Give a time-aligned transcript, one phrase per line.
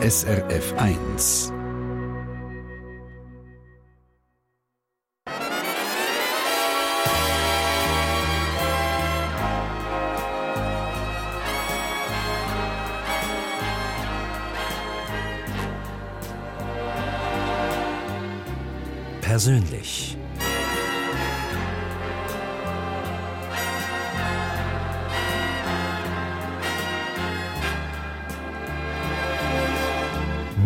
[0.00, 1.52] SRF 1.
[19.20, 20.17] Persönlich.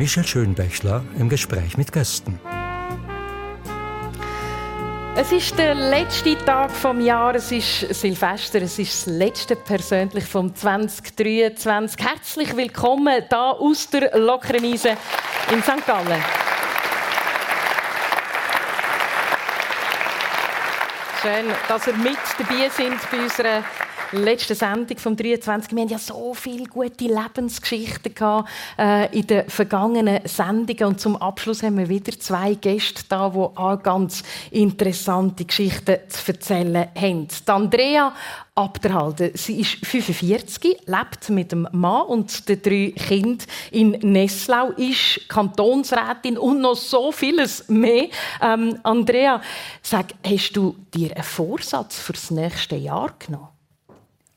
[0.03, 2.41] Michel Schönbächler im Gespräch mit Gästen.
[5.15, 10.25] Es ist der letzte Tag vom Jahr, es ist Silvester, es ist das letzte persönlich
[10.25, 12.05] vom 2023.
[12.05, 14.97] Herzlich willkommen da aus der Lokremise
[15.53, 15.87] in St.
[15.87, 16.21] Gallen.
[21.23, 23.63] Schön, dass ihr mit dabei sind bei unserer
[24.13, 25.73] letzten Sendung vom 23.
[25.73, 28.49] Wir hatten ja so viele gute Lebensgeschichten gehabt,
[28.79, 33.39] äh, in den vergangenen Sendungen und zum Abschluss haben wir wieder zwei Gäste da, die
[33.39, 37.29] auch ganz interessante Geschichten zu erzählen haben.
[37.29, 38.13] Die Andrea
[38.55, 39.31] Abderhalden.
[39.35, 46.37] Sie ist 45, lebt mit dem Mann und den drei Kindern in Nesslau, ist Kantonsrätin
[46.37, 48.09] und noch so vieles mehr.
[48.43, 49.41] Ähm, Andrea,
[49.81, 53.52] sag, hast du dir einen Vorsatz für das nächste Jahr genommen?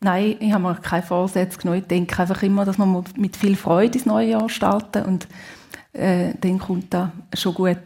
[0.05, 1.81] Nein, ich habe mir keine Vorsätze genommen.
[1.81, 5.27] Ich denke einfach immer, dass man mit viel Freude ins neue Jahr starten und
[5.93, 7.79] äh, dann kommt das schon gut.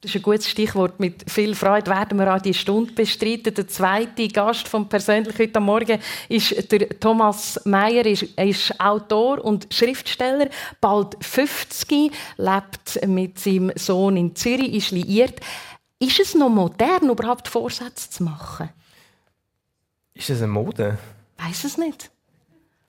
[0.00, 0.98] Das ist ein gutes Stichwort.
[0.98, 3.54] Mit viel Freude werden wir auch die Stunde bestreiten.
[3.54, 8.04] Der zweite Gast vom Persönlich heute Morgen ist der Thomas Meyer.
[8.04, 10.48] Er ist Autor und Schriftsteller,
[10.80, 15.38] bald 50, lebt mit seinem Sohn in Zürich, ist liiert.
[16.00, 18.70] Ist es noch modern, überhaupt Vorsätze zu machen?
[20.14, 20.98] Ist es eine Mode?
[21.40, 22.10] Weiß es nicht.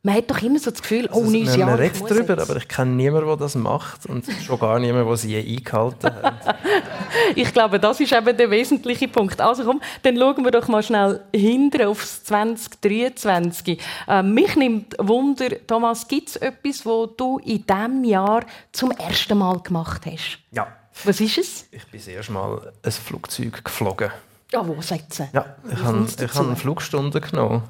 [0.04, 1.70] Man hat doch immer so das Gefühl, oh, also, neues Jahr.
[1.70, 2.50] Man redet darüber, jetzt.
[2.50, 6.12] aber ich kenne niemanden, der das macht und schon gar niemanden, der sie je eingehalten
[6.12, 6.56] hat.
[7.36, 9.40] ich glaube, das ist eben der wesentliche Punkt.
[9.40, 13.80] Also komm, dann schauen wir doch mal schnell hinter aufs 2023.
[14.08, 19.38] Äh, mich nimmt Wunder, Thomas, gibt es etwas, was du in diesem Jahr zum ersten
[19.38, 20.40] Mal gemacht hast?
[20.50, 20.68] Ja.
[21.04, 21.68] Was ist es?
[21.70, 24.10] Ich bin das erste Mal ein Flugzeug geflogen.
[24.52, 25.30] Ja, wo sagt sie?
[25.32, 27.64] Ja, ich habe, ich habe eine Flugstunde genommen.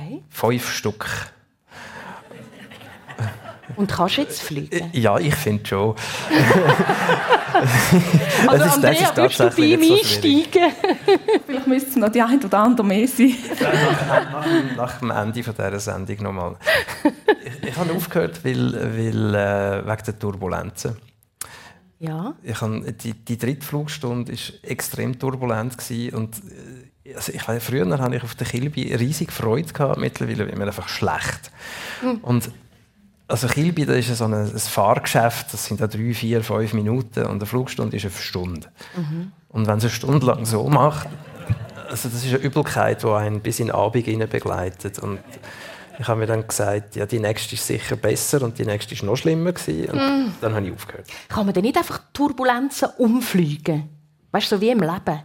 [0.00, 0.22] Okay.
[0.30, 1.06] Fünf Stück.
[3.76, 4.90] Und kannst du jetzt fliegen?
[4.92, 5.94] Ja, ich finde schon.
[8.46, 10.72] also ist, Andrea, würdest du bei ihm einsteigen?
[11.46, 13.34] Vielleicht müsste es noch die ein oder andere mehr sein.
[13.60, 14.46] nach, nach,
[14.76, 16.56] nach, dem Ende dieser Sendung nochmal.
[17.44, 20.96] Ich, ich habe aufgehört, weil, weil, äh, wegen der Turbulenzen.
[22.00, 22.34] Ja.
[22.42, 25.76] Ich habe, die, die dritte Flugstunde war extrem turbulent
[26.12, 26.79] und äh,
[27.14, 30.66] also ich weiß, früher hatte ich auf der Kilby riesig Freude gehabt, mittlerweile wird mir
[30.66, 31.50] einfach schlecht.
[32.02, 32.18] Mhm.
[32.22, 32.50] Und
[33.28, 37.24] also Kilby, das ist so ein, ein, Fahrgeschäft, das sind da drei, vier, fünf Minuten
[37.24, 38.68] und eine Flugstunde ist eine Stunde.
[38.96, 39.32] Mhm.
[39.48, 41.08] Und wenn es eine Stunde lang so macht,
[41.88, 44.98] also das ist eine Übelkeit, die einen bis in den Abend begleitet.
[44.98, 45.20] Und
[45.98, 49.02] ich habe mir dann gesagt, ja, die nächste ist sicher besser und die nächste ist
[49.02, 49.90] noch schlimmer gewesen.
[49.90, 50.34] Und mm.
[50.40, 51.06] dann habe ich aufgehört.
[51.28, 53.88] Kann man denn nicht einfach Turbulenzen umfliegen?
[54.30, 55.22] Weißt du, so wie im Leben?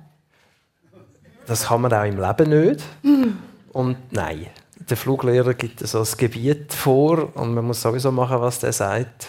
[1.48, 2.84] Das kann man auch im Leben nicht.
[3.04, 3.38] Mhm.
[3.72, 4.48] Und nein,
[4.90, 9.28] der Fluglehrer gibt so ein Gebiet vor und man muss sowieso machen, was der sagt.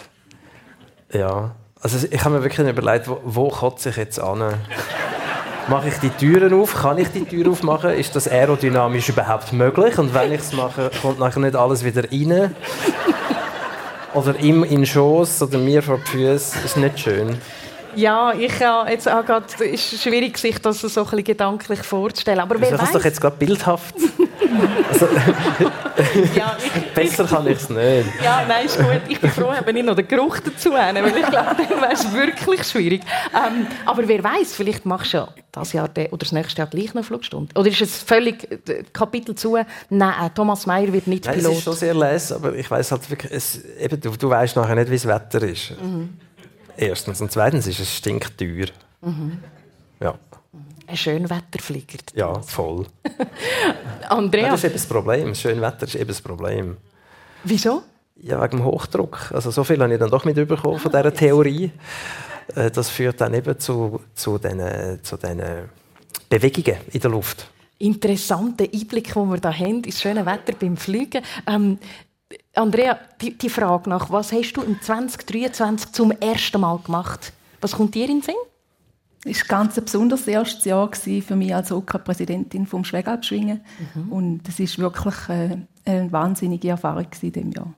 [1.11, 1.51] Ja,
[1.81, 4.53] also ich habe mir wirklich überlegt, wo, wo kotze ich jetzt an?
[5.67, 6.73] mache ich die Türen auf?
[6.75, 7.91] Kann ich die Tür aufmachen?
[7.91, 9.97] Ist das aerodynamisch überhaupt möglich?
[9.97, 12.55] Und wenn ich es mache, kommt nachher nicht alles wieder rein?
[14.13, 16.57] Oder ihm in den Schoß oder mir vor die Füße?
[16.65, 17.37] Ist nicht schön.
[17.97, 21.81] Ja, ich habe jetzt auch grad, es ist schwierig, sich das so ein bisschen gedanklich
[21.81, 22.39] vorzustellen.
[22.39, 23.95] Aber wer das ist doch jetzt gerade bildhaft.
[24.91, 25.07] also,
[26.35, 28.05] ja, ich, Besser kann ich es nicht.
[28.23, 29.01] Ja, nein, ist gut.
[29.09, 32.13] Ich bin froh, habe ich noch den Geruch dazu weil ich glaube, dann wäre es
[32.13, 33.01] wirklich schwierig.
[33.33, 36.89] Ähm, aber wer weiß, vielleicht machst du ja das Jahr oder das nächste Jahr gleich
[36.89, 37.51] noch eine Flugstunde.
[37.59, 39.57] Oder ist es völlig äh, Kapitel zu?
[39.89, 41.51] Nein, Thomas Mayer wird nicht nein, Pilot.
[41.51, 44.55] Es ist schon sehr les, aber ich weiß halt wirklich, es, eben, du, du weißt
[44.55, 45.71] nachher nicht, wie das Wetter ist.
[45.81, 46.26] Mhm.
[46.77, 47.21] Erstens.
[47.21, 48.67] Und zweitens ist es stinkteuer.
[49.01, 49.39] Mhm.
[49.99, 50.15] Ja.
[50.85, 51.97] Ein Schönwetterflieger.
[52.15, 52.85] Ja, voll.
[54.09, 54.45] Andrea?
[54.45, 55.35] Ja, das ist eben das Problem.
[55.35, 56.77] Schönwetter ist eben das Problem.
[57.43, 57.83] Wieso?
[58.15, 59.31] Ja, wegen dem Hochdruck.
[59.33, 61.71] Also so viel habe ich dann doch mitbekommen von dieser Theorie.
[62.55, 65.17] Äh, das führt dann eben zu, zu diesen zu
[66.29, 67.47] Bewegungen in der Luft.
[67.79, 71.21] Interessanter Einblick, den wir hier haben, ins schöne Wetter beim Fliegen.
[71.45, 71.77] Ähm,
[72.53, 77.31] Andrea, die, die, Frage nach, was hast du im 2023 zum ersten Mal gemacht?
[77.61, 78.35] Was kommt dir in den Sinn?
[79.25, 83.61] Es war ganz ein besonderes erstes Jahr für mich als OK-Präsidentin vom Schwegalpschwingen.
[83.95, 84.11] Mhm.
[84.11, 87.73] Und es war wirklich äh, eine wahnsinnige Erfahrung in diesem Jahr.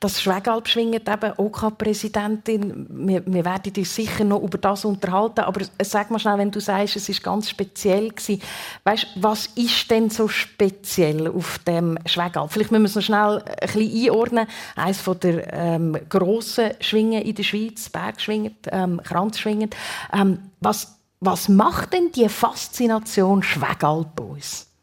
[0.00, 6.10] Das Schwegalp-Schwingen, eben OK-Präsidentin, wir, wir, werden uns sicher noch über das unterhalten, aber sag
[6.10, 8.42] mal schnell, wenn du sagst, es ist ganz speziell gewesen,
[8.84, 12.52] weißt, was ist denn so speziell auf dem Schwegalp?
[12.52, 14.46] Vielleicht müssen wir es noch schnell ein bisschen einordnen.
[14.76, 19.70] Eines von der ähm, grossen Schwingen in der Schweiz, Bergschwingen, ähm, Kranzschwingen.
[20.12, 24.73] Ähm, was, was macht denn die Faszination Schwegalp uns?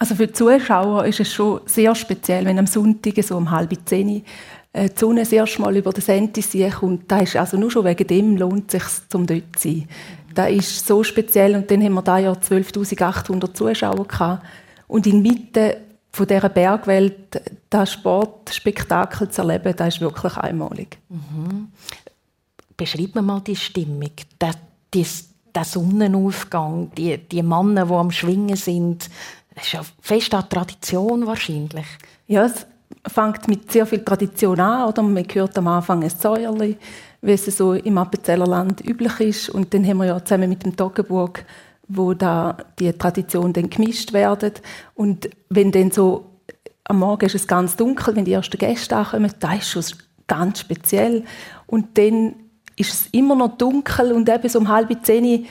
[0.00, 3.76] Also für die Zuschauer ist es schon sehr speziell, wenn am Sonntag so um halb
[3.84, 4.24] zehn
[4.72, 7.12] äh, die Sonne das erste Mal über den Sentisee kommt.
[7.12, 9.88] Da ist also nur schon wegen dem lohnt es sich, zum dort zu sein.
[10.34, 14.42] Das ist so speziell und dann haben wir da ja 12.800 Zuschauer gehabt.
[14.86, 15.74] und inmitten
[16.12, 20.98] von dieser Bergwelt das Sportspektakel zu erleben, das ist wirklich einmalig.
[21.10, 21.68] Mhm.
[22.74, 24.54] Beschreib mir mal die Stimmung, der,
[24.94, 29.10] der Sonnenaufgang, die, die Männer, die am Schwingen sind,
[29.60, 31.86] das ist ja fest an Tradition wahrscheinlich.
[32.26, 32.66] Ja, es
[33.06, 34.88] fängt mit sehr viel Tradition an.
[34.88, 35.02] Oder?
[35.02, 36.78] Man hört am Anfang ein Säuerli,
[37.20, 39.50] wie es so im Appenzeller Land üblich ist.
[39.50, 41.44] Und dann haben wir ja zusammen mit dem Toggenburg,
[41.88, 44.52] wo da die Tradition dann gemischt werden.
[44.94, 46.24] Und wenn dann so
[46.84, 49.84] am Morgen ist es ganz dunkel, wenn die ersten Gäste ankommen, da ist schon
[50.26, 51.24] ganz speziell.
[51.66, 52.34] Und dann
[52.76, 55.46] ist es immer noch dunkel und eben so um halb zehn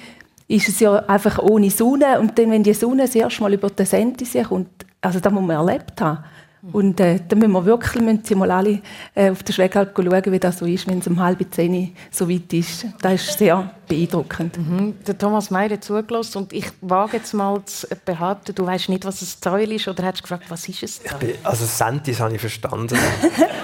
[0.49, 2.19] ist es ja einfach ohne Sonne.
[2.19, 5.45] Und dann, wenn die Sonne das erste Mal über den Sentisee kommt, also das muss
[5.45, 6.23] man erlebt haben.
[6.73, 8.81] Und äh, dann müssen wir wirklich müssen Sie mal alle
[9.15, 12.29] äh, auf der Schwegalp schauen, wie das so ist, wenn es um halb zehn so
[12.29, 12.85] weit ist.
[13.01, 14.57] Das ist sehr beeindruckend.
[14.57, 14.95] Mhm.
[15.07, 19.05] Der Thomas Meyer hat zugelassen und ich wage jetzt mal zu behaupten, du weißt nicht,
[19.05, 20.99] was ein Zäul ist oder hast du gefragt, was ist es?
[21.19, 22.97] Bin, also Sentis habe ich verstanden.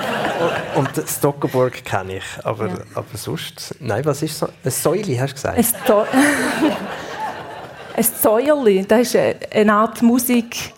[0.75, 2.75] und das Stockenburg kenne ich, aber, ja.
[2.95, 3.75] aber sonst...
[3.79, 4.47] Nein, was ist so?
[4.63, 5.57] Ein Säule, hast du gesagt?
[5.57, 5.65] Ein,
[7.97, 9.17] ein Säuerli, das ist
[9.51, 10.74] eine Art Musik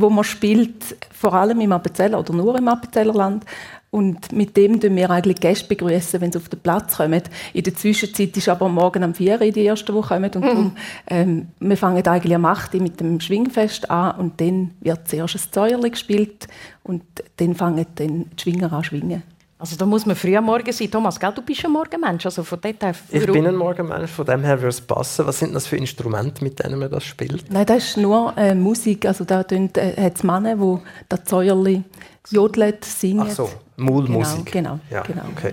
[0.00, 3.44] wo man spielt, vor allem im Appenzeller oder nur im Appenzellerland.
[3.90, 7.22] Und mit dem begrüßen wir eigentlich Gäste begrüßen, wenn sie auf den Platz kommen.
[7.54, 10.30] In der Zwischenzeit ist aber morgen am 4 Uhr die erste, die kommen.
[10.34, 10.46] Und mhm.
[10.46, 10.72] darum,
[11.08, 15.36] ähm, wir fangen eigentlich am 8 Uhr mit dem Schwingfest an und dann wird zuerst
[15.36, 16.48] ein Zäuerli gespielt
[16.82, 17.02] und
[17.38, 19.22] dann fangen dann die Schwinger an zu schwingen.
[19.60, 20.88] Also da muss man früh am Morgen sein.
[20.88, 22.24] Thomas, gell, du bist ein Morgenmensch.
[22.24, 25.26] Also von dort her ich bin ein Morgenmensch, von dem her würde es passen.
[25.26, 27.50] Was sind das für Instrumente, mit denen man das spielt?
[27.50, 29.04] Nein, das ist nur äh, Musik.
[29.04, 29.68] Also da äh,
[30.00, 30.78] hat es Männer, die
[31.08, 31.82] das Zäuerli
[32.30, 33.26] jodelt, singen.
[33.28, 34.46] Ach so, Maulmusik.
[34.52, 34.80] Genau, genau.
[34.90, 35.24] Ja, genau.
[35.36, 35.52] Okay.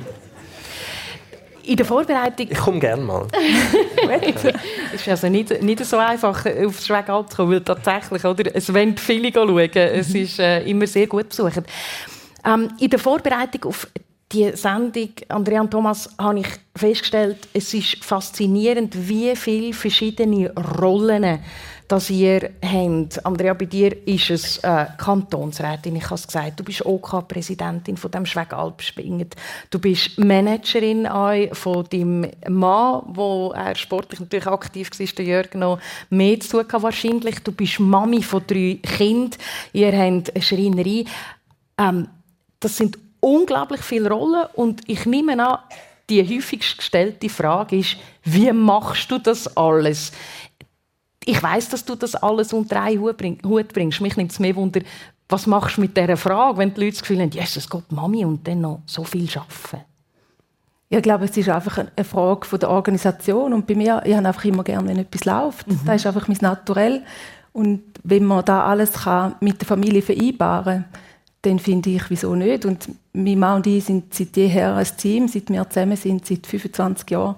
[1.64, 2.48] In der Vorbereitung...
[2.52, 3.26] Ich komme gerne mal.
[4.94, 8.72] es ist also nicht, nicht so einfach, aufs Schwegalp zu kommen, weil tatsächlich, oder, es
[8.72, 9.58] wollen viele schauen.
[9.74, 11.64] Es ist äh, immer sehr gut besucht.
[12.46, 13.88] Ähm, in der Vorbereitung auf
[14.32, 21.40] die Sendung, Andrea und Thomas, habe ich festgestellt, es ist faszinierend, wie viele verschiedene Rollen
[21.88, 23.26] dass ihr habt.
[23.26, 26.60] Andrea, bei dir ist es äh, Kantonsrätin, ich habe es gesagt.
[26.60, 29.36] Du bist OK-Präsidentin von dem Schwegalp Spinget.
[29.70, 31.08] Du bist Managerin
[31.54, 36.82] von deinem Mann, wo er sportlich natürlich aktiv war, der Jörg noch mehr zu tun
[36.82, 37.40] wahrscheinlich.
[37.44, 39.40] Du bist Mami von drei Kindern.
[39.74, 41.06] Ihr habt eine Schreinerei.
[41.78, 42.08] Ähm,
[42.66, 45.60] das sind unglaublich viele Rollen und ich nehme an,
[46.10, 50.12] die häufigst gestellte Frage ist, wie machst du das alles?
[51.26, 54.02] Ich weiß, dass du das alles unter einen Hut bringst.
[54.02, 54.82] Mich nimmt es mehr Wunder,
[55.30, 58.26] was machst du mit dieser Frage, wenn die Leute das Gefühl haben, Jesus Gott, Mami
[58.26, 59.86] und dann noch so viel arbeiten?
[60.90, 64.28] Ich glaube, es ist einfach eine Frage von der Organisation und bei mir, ich habe
[64.28, 65.68] einfach immer gerne, wenn etwas läuft.
[65.68, 65.82] Mhm.
[65.86, 67.04] Das ist einfach mein Naturell
[67.54, 71.05] und wenn man da alles kann mit der Familie vereinbaren kann,
[71.46, 72.66] dann finde ich, wieso nicht?
[72.66, 76.48] Und mein Mann und ich sind seit jeher ein Team, seit wir zusammen sind, seit
[76.48, 77.36] 25 Jahren,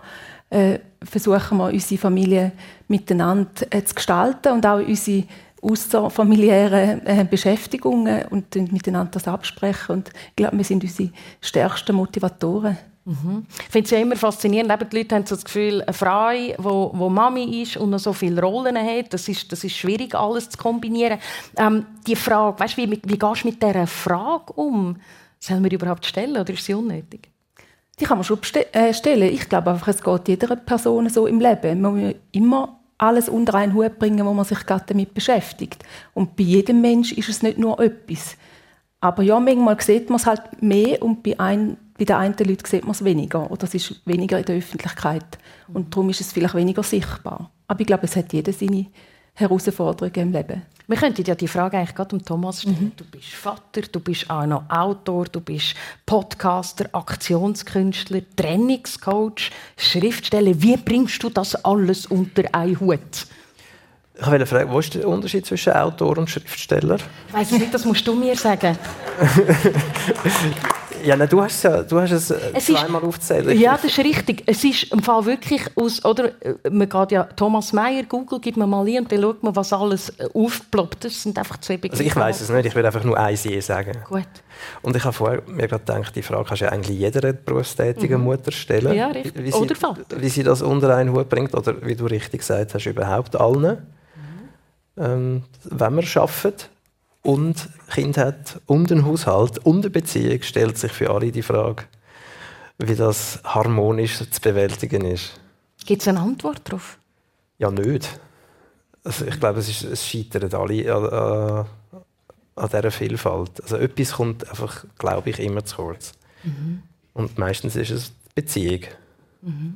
[0.49, 2.51] äh, versuchen wir, unsere Familie
[2.87, 5.23] miteinander äh, zu gestalten und auch unsere
[5.61, 9.97] außerfamiliären äh, Beschäftigungen und miteinander das absprechen.
[9.97, 11.09] Und ich glaube, wir sind unsere
[11.41, 12.77] stärksten Motivatoren.
[13.07, 13.45] Mhm.
[13.57, 16.91] Ich finde es ja immer faszinierend, eben die Leute haben so das Gefühl, eine Frau,
[16.93, 20.49] die Mami ist und noch so viele Rollen hat, das ist, das ist schwierig, alles
[20.49, 21.17] zu kombinieren.
[21.55, 24.97] Ähm, die Frage, weißt, wie, wie gehst du mit dieser Frage um?
[25.39, 27.29] Sollen wir überhaupt stellen oder ist sie unnötig?
[27.97, 28.39] Die kann man schon
[28.73, 29.33] äh, stellen.
[29.33, 31.79] Ich glaube einfach, es geht jeder Person so im Leben.
[31.79, 35.81] Man muss immer alles unter einen Hut bringen, wo man sich gerade damit beschäftigt.
[36.13, 38.35] Und bei jedem Mensch ist es nicht nur etwas.
[38.99, 42.65] Aber ja, manchmal sieht man es halt mehr und bei einem bei den einen Leuten
[42.65, 45.37] sieht man es weniger oder es ist weniger in der Öffentlichkeit
[45.73, 47.51] und darum ist es vielleicht weniger sichtbar.
[47.67, 48.87] Aber ich glaube, es hat jeder seine
[49.33, 50.61] Herausforderungen im Leben.
[50.87, 52.77] Wir könnten ja die Frage eigentlich gerade um Thomas stellen.
[52.79, 52.91] Mhm.
[52.95, 55.75] Du bist Vater, du bist auch noch Autor, du bist
[56.05, 60.53] Podcaster, Aktionskünstler, Trainingscoach, Schriftsteller.
[60.61, 63.27] Wie bringst du das alles unter einen Hut?
[64.19, 66.97] Ich wollte fragen, wo ist der Unterschied zwischen Autor und Schriftsteller?
[67.27, 68.77] Ich weiss nicht, das musst du mir sagen.
[71.07, 73.57] ja, nein, du hast es ja, du hast es, äh, Es zweimal aufgezählt.
[73.57, 74.43] Ja, das ist richtig.
[74.45, 78.57] Es ist im Fall wirklich aus, oder, äh, man geht ja Thomas Meyer, Google, gibt
[78.57, 81.05] man mal ein und dann schaut man, was alles äh, aufploppt.
[81.05, 82.03] Das sind einfach zwei Begriffe.
[82.03, 83.93] Also ich weiß es nicht, ich will einfach nur eins je sagen.
[84.07, 84.27] Gut.
[84.81, 88.21] Und ich habe vorher mir gerade gedacht, die Frage kannst du ja eigentlich jeder berufstätigen
[88.21, 88.93] Mutter stellen.
[88.93, 89.43] Ja, richtig.
[89.43, 90.03] Wie sie, Oder Vater.
[90.21, 93.77] Wie sie das unter einen Hut bringt, oder wie du richtig gesagt hast, überhaupt allen.
[94.97, 96.69] Ähm, wenn man arbeitet
[97.27, 101.83] und Kind hat und einen Haushalt und eine Beziehung, stellt sich für alle die Frage,
[102.77, 105.37] wie das harmonisch zu bewältigen ist.
[105.85, 106.97] Gibt es eine Antwort darauf?
[107.57, 108.17] Ja, nicht.
[109.03, 111.65] Also ich glaube, es, ist, es scheitern alle an, an,
[112.55, 113.61] an dieser Vielfalt.
[113.61, 116.13] Also etwas kommt einfach, glaube ich, immer zu kurz.
[117.13, 118.81] Und meistens ist es die Beziehung.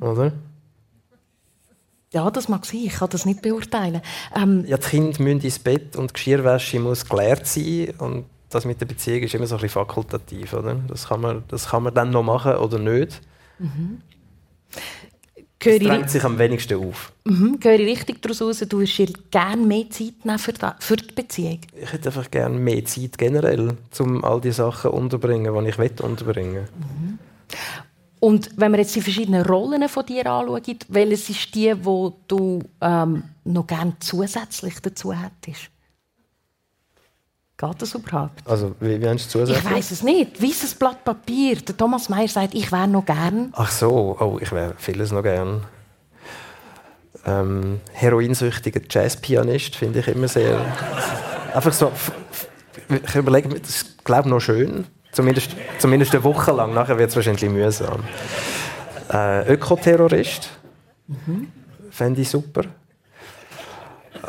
[0.00, 0.32] Oder?
[2.12, 2.80] Ja, das mag sein.
[2.84, 4.02] Ich kann das nicht beurteilen.
[4.36, 7.94] Ähm, Ja, die Kinder müssen ins Bett und die Geschirrwäsche muss geleert sein.
[7.98, 10.52] Und das mit der Beziehung ist immer so ein bisschen fakultativ.
[10.52, 10.76] Oder?
[10.88, 13.20] Das, kann man, das kann man dann noch machen oder nicht.
[15.64, 17.12] Es ich, drängt sich am wenigsten auf.
[17.24, 20.76] mhm, höre ich richtig daraus heraus, du würdest dir gerne mehr Zeit nehmen für, da,
[20.80, 21.60] für die Beziehung?
[21.80, 25.92] Ich hätte einfach gerne mehr Zeit generell, um all die Sachen unterbringen, die ich will
[26.02, 26.68] unterbringen
[28.22, 32.60] Und wenn wir jetzt die verschiedenen Rollen von dir anschauen, welches ist die, wo du
[32.80, 35.62] ähm, noch gerne zusätzlich dazu hättest?
[37.58, 38.46] Geht das überhaupt?
[38.46, 39.74] Also, wie, wie hast du es Ich zusätzlich?
[39.74, 40.40] weiß es nicht.
[40.40, 41.56] Weißes Blatt Papier.
[41.56, 43.52] Der Thomas Mayer sagt, ich wäre noch gern.
[43.56, 45.64] Ach so, oh, ich wäre vieles noch gern.
[47.26, 50.60] Ähm, heroinsüchtiger Jazzpianist finde ich immer sehr.
[51.54, 51.90] Einfach so.
[52.88, 54.86] Ich überlege mir, das ist, glaube ich, noch schön.
[55.12, 56.72] Zumindest, zumindest eine Woche lang.
[56.72, 58.02] Nachher wird es wahrscheinlich mühsam.
[59.12, 60.48] Äh, Ökoterrorist.
[61.90, 62.62] Fände ich super.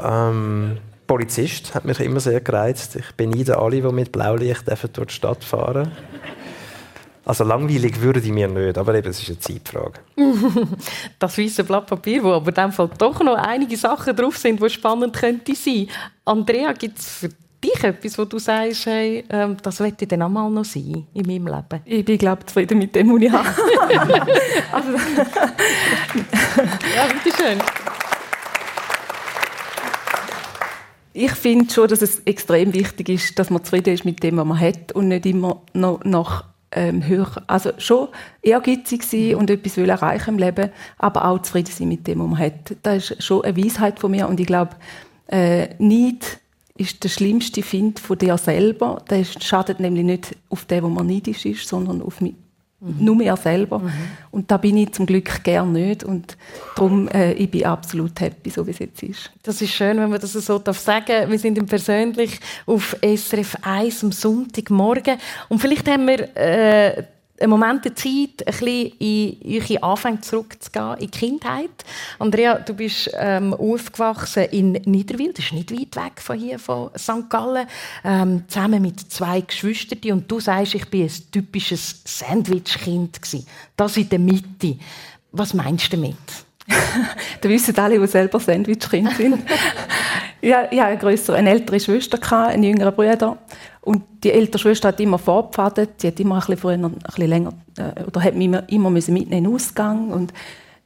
[0.02, 2.98] Ähm, Polizist hat mich immer sehr gereizt.
[2.98, 5.92] Ich beneide alle, die mit Blaulicht durch die Stadt fahren
[7.24, 10.00] Also langweilig würde ich mir nicht, aber eben, es ist eine Zeitfrage.
[11.20, 14.62] Das weiße Blatt Papier, wo aber in dem Fall doch noch einige Sachen drauf sind,
[14.62, 15.88] die spannend könnte sein.
[16.26, 17.30] Andrea, gibt es für
[17.64, 21.06] dich etwas, wo du sagst, hey, ähm, das möchte ich dann auch mal noch sein
[21.14, 21.82] in meinem Leben?
[21.86, 23.50] Ich bin, glaube zufrieden mit dem, was ich habe.
[26.96, 27.60] Ja, bitteschön.
[31.14, 34.46] Ich finde schon, dass es extrem wichtig ist, dass man zufrieden ist mit dem, was
[34.46, 38.08] man hat und nicht immer noch nach ähm, höher, also schon
[38.42, 42.28] ehrgeizig sein und etwas will erreichen im Leben, aber auch zufrieden sein mit dem, was
[42.28, 42.76] man hat.
[42.82, 44.76] Das ist schon eine Weisheit von mir und ich glaube,
[45.28, 46.40] äh, Neid
[46.76, 49.04] ist der schlimmste Find von dir selber.
[49.10, 52.36] Der schadet nämlich nicht auf den, wo man neidisch ist, sondern auf mich.
[53.00, 53.82] Nur mir selber.
[54.30, 56.04] Und da bin ich zum Glück gern nicht.
[56.04, 56.36] Und
[56.76, 59.32] darum äh, ich bin absolut happy, so wie es jetzt ist.
[59.42, 64.04] Das ist schön, wenn man das so darf sagen Wir sind persönlich auf SRF 1
[64.04, 65.18] am Sonntagmorgen.
[65.48, 67.04] Und vielleicht haben wir äh,
[67.40, 71.84] einen Moment der Zeit, ein bisschen in eure Anfänge zurückzugehen, in die Kindheit.
[72.20, 76.92] Andrea, du bist ähm, aufgewachsen in Niederwil, das ist nicht weit weg von hier, von
[76.98, 77.30] St.
[77.30, 77.68] Gallen,
[78.04, 80.00] ähm, zusammen mit zwei Geschwistern.
[80.12, 83.20] Und du sagst, ich bin ein typisches Sandwich-Kind.
[83.76, 84.78] Das in der Mitte.
[85.32, 86.16] Was meinst du damit?
[87.42, 89.44] Da wissen alle, die selber Sandwich-Kinder sind.
[90.42, 93.38] ja, ich hatte eine, eine ältere Schwester, einen jüngeren Bruder.
[93.84, 96.02] Und die ältere Schwester hat immer vorgepfadet.
[96.02, 98.90] Sie hat immer ein bisschen, früher, ein bisschen länger, äh, oder hat mich immer, immer
[98.90, 100.10] müssen mitnehmen in den Ausgang.
[100.10, 100.34] Und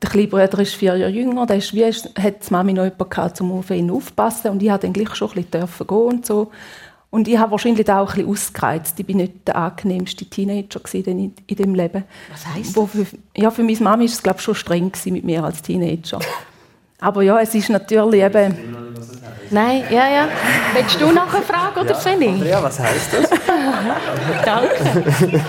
[0.02, 1.46] der kleine Bruder ist vier Jahre jünger.
[1.46, 4.52] Da ist wie, hat die Mami noch jemanden gehabt, um auf ihn aufzupassen.
[4.52, 6.52] Und ich durfte dann gleich schon ein bisschen dürfen gehen und so.
[7.10, 9.00] Und ich habe wahrscheinlich auch ein bisschen ausgereizt.
[9.00, 12.04] Ich bin nicht der angenehmste Teenager in, in dem Leben.
[12.32, 15.24] Was heisst Wo für, ja, für meine Mami war es glaube ich, schon streng mit
[15.24, 16.20] mir als Teenager.
[17.00, 18.56] Aber ja, es ist natürlich eben...
[19.50, 20.28] Nein, ja, ja.
[20.74, 22.30] Willst du nachher fragen oder soll ich?
[22.30, 23.30] Andrea, was heisst das?
[24.46, 25.42] Danke.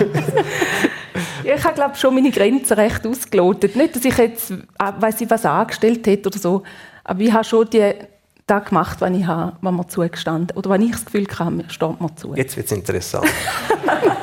[1.43, 3.75] Ja, ich habe glaube schon meine Grenzen recht ausgelotet.
[3.75, 4.55] Nicht, dass ich jetzt, äh,
[4.99, 6.63] weiß ich was angestellt hätte oder so,
[7.03, 7.93] aber ich habe schon die
[8.45, 12.01] das gemacht, was ich habe, was mir zugestanden oder was ich das Gefühl hatte, steht
[12.01, 12.35] mir zu.
[12.35, 13.27] Jetzt wird es interessant.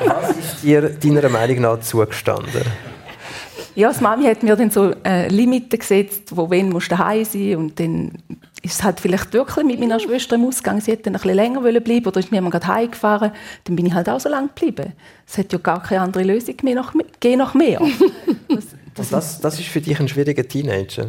[0.05, 2.61] was ist dir deiner Meinung nach zugestanden?
[3.75, 7.23] Ja, das Mami hat mir dann so äh, Limiten gesetzt, wo wenn musst du daheim
[7.23, 8.11] sein und dann
[8.67, 10.81] ist es halt vielleicht wirklich mit meiner Schwester im Ausgang.
[10.81, 13.31] Sie hätte dann ein bisschen länger wollen bleiben oder ist niemand gerade heimgefahren.
[13.63, 14.93] Dann bin ich halt auch so lange geblieben.
[15.25, 17.81] Es hat ja gar keine andere Lösung mehr nach, geh nach mehr.
[18.97, 21.05] Das, das, das ist für dich ein schwieriger Teenager.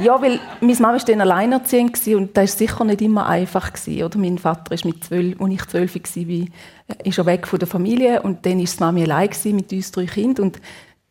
[0.00, 3.72] Ja, weil meine Mama war dann alleinerziehend gewesen und das war sicher nicht immer einfach.
[3.72, 4.18] Gewesen, oder?
[4.18, 8.22] Mein Vater ist mit zwölf, als ich zwölf war, ist er weg von der Familie
[8.22, 10.60] und dann war die Mami allein gewesen mit uns drei Kindern und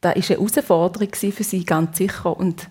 [0.01, 2.37] das war eine Herausforderung gewesen für sie, ganz sicher.
[2.37, 2.67] Und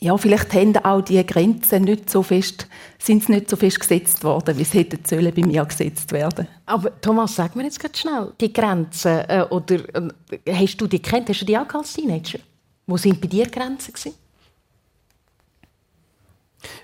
[0.00, 4.22] ja, vielleicht haben auch die Grenzen nicht so fest, sind sie nicht so fest gesetzt
[4.22, 6.46] worden, wie sie hätten sollen bei mir gesetzt werden.
[6.66, 11.00] Aber Thomas, sag mir jetzt ganz schnell, die Grenzen, äh, oder äh, hast du die
[11.00, 12.38] kennt, hast du die auch als Teenager?
[12.86, 14.14] Wo sind bei dir Grenzen gewesen?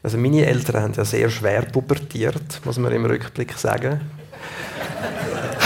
[0.03, 4.01] Also meine Eltern haben ja sehr schwer pubertiert, muss man im Rückblick sagen.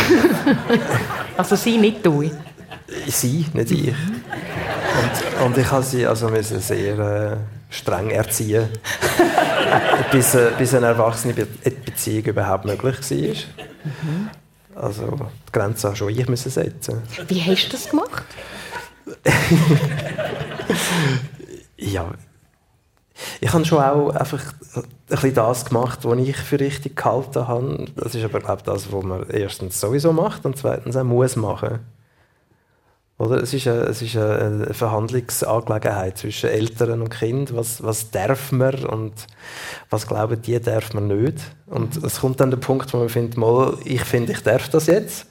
[1.37, 2.31] also sie, nicht du?
[3.07, 3.95] Sie, nicht ich.
[4.99, 7.37] Und, und ich habe sie also müssen sehr äh,
[7.71, 8.69] streng erziehen,
[10.12, 11.47] bis, äh, bis eine erwachsene Be
[11.85, 13.64] Beziehung überhaupt möglich war.
[13.85, 14.31] Mhm.
[14.75, 17.02] Also die Grenze schon ich müssen setzen.
[17.26, 18.25] Wie hast du das gemacht?
[21.76, 22.11] ja,
[23.40, 24.43] ich habe schon auch einfach
[24.76, 27.87] ein bisschen das gemacht, was ich für richtig gehalten habe.
[27.97, 31.37] Das ist aber glaube ich, das, was man erstens sowieso macht und zweitens auch muss
[31.37, 31.81] machen.
[33.18, 33.42] Oder?
[33.42, 37.54] Es ist, eine, es ist eine Verhandlungsangelegenheit zwischen Eltern und Kind.
[37.54, 39.12] Was, was darf man und
[39.90, 41.38] was glauben die, darf man nicht.
[41.66, 44.87] Und es kommt dann der Punkt, wo man findet, mal, ich finde, ich darf das
[44.87, 45.26] jetzt.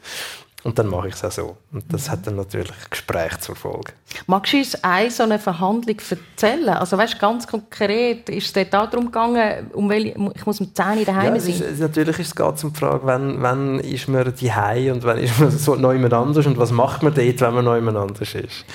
[0.64, 1.58] Und dann mache ich es auch so.
[1.72, 3.94] Und das hat dann natürlich Gespräch zur Folge.
[4.26, 6.70] Magst du uns eine so eine Verhandlung erzählen?
[6.70, 11.00] Also weißt, ganz konkret, ist es dort darum gegangen, um welche, ich muss um 10
[11.00, 11.54] Uhr daheim ja, sein?
[11.54, 15.20] Ist, natürlich ist es geht um die Frage, wann, wann ist man daheim und wann
[15.20, 18.66] ist man so neu anders und was macht man dort, wenn man neu anders ist.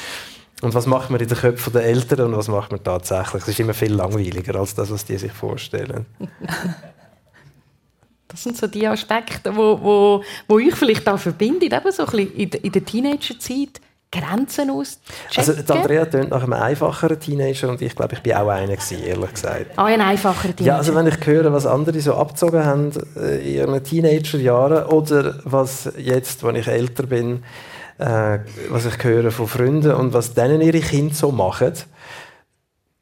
[0.63, 3.43] Und was macht man in den Köpfen der Eltern und was macht man tatsächlich?
[3.43, 6.07] Das ist immer viel langweiliger als das, was die sich vorstellen.
[8.33, 12.11] Das sind so die Aspekte, wo, wo, wo ich vielleicht auch verbinde, eben so ein
[12.11, 13.81] bisschen in, in der Teenagerzeit.
[14.15, 15.01] Grenzen aus.
[15.35, 19.03] Also Andrea tönt nach einem einfacheren Teenager und ich glaube, ich bin auch einer gewesen,
[19.03, 19.79] ehrlich gesagt.
[19.79, 20.65] Auch ein einfacherer Teenager?
[20.67, 25.41] Ja, also wenn ich höre, was andere so abgezogen haben äh, in ihren Teenagerjahren oder
[25.45, 27.43] was jetzt, wenn ich älter bin,
[27.97, 31.73] äh, was ich höre von Freunden und was denen ihre Kinder so machen,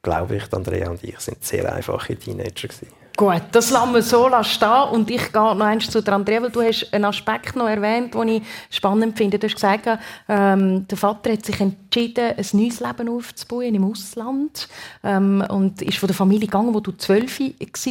[0.02, 2.99] glaube ich, Andrea und ich sind sehr einfache Teenager gewesen.
[3.20, 6.62] Gut, das lassen wir so stehen und ich gehe noch eins zu Andrea, weil du
[6.62, 9.38] hast einen Aspekt noch erwähnt, den ich spannend finde.
[9.38, 9.90] Du hast gesagt,
[10.26, 14.70] ähm, der Vater hat sich entschieden, ein neues Leben aufzubauen im Ausland
[15.04, 17.38] ähm, und ist von der Familie gegangen, wo du zwölf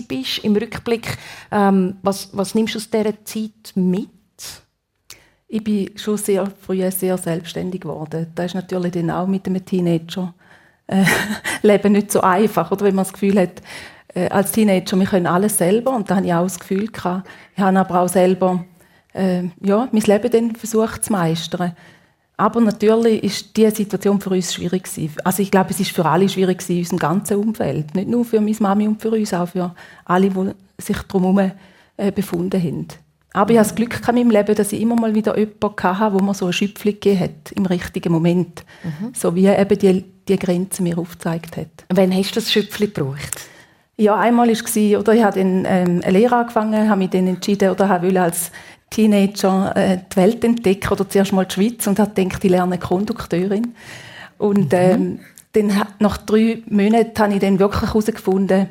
[0.07, 1.15] bist im Rückblick.
[1.51, 4.09] Ähm, was, was nimmst du aus dieser Zeit mit?
[5.47, 8.31] Ich bin schon sehr früh sehr selbstständig geworden.
[8.33, 10.33] Das ist natürlich dann auch mit einem Teenager
[10.87, 11.05] äh,
[11.61, 13.61] Leben nicht so einfach, oder wenn man das Gefühl hat,
[14.13, 17.27] äh, als Teenager, wir können alles selber und da hatte ich auch das Gefühl gehabt.
[17.55, 18.65] Ich habe aber auch selber
[19.13, 21.73] äh, ja, mein Leben dann versucht zu meistern.
[22.37, 25.17] Aber natürlich ist diese Situation für uns schwierig gewesen.
[25.25, 27.93] Also ich glaube, es ist für alle schwierig gewesen, in unserem ganzen Umfeld.
[27.95, 31.51] Nicht nur für meine Mami und für uns, auch für alle, die sich drumherum
[31.97, 32.87] äh, befunden haben.
[33.33, 36.13] Aber ich hatte das Glück in meinem Leben, dass ich immer mal wieder jemanden hatte,
[36.13, 38.63] wo mir so eine Schöpfung gegeben hat, im richtigen Moment.
[38.83, 39.11] Mhm.
[39.13, 41.85] So wie eben die, die Grenze mir aufgezeigt hat.
[41.89, 43.49] Wann hast du das Schöpfchen gebraucht?
[43.99, 47.27] Ja, einmal war es, oder ich habe dann ähm, eine Lehre angefangen, habe mich dann
[47.27, 48.49] entschieden, oder habe als
[48.89, 52.77] Teenager äh, die Welt entdecken, oder zuerst mal die Schweiz und habe gedacht, ich lerne
[52.77, 53.73] Kondukteurin.
[54.37, 54.79] Und mhm.
[54.79, 55.19] ähm,
[55.51, 58.69] dann, nach drei Monaten habe ich dann wirklich herausgefunden,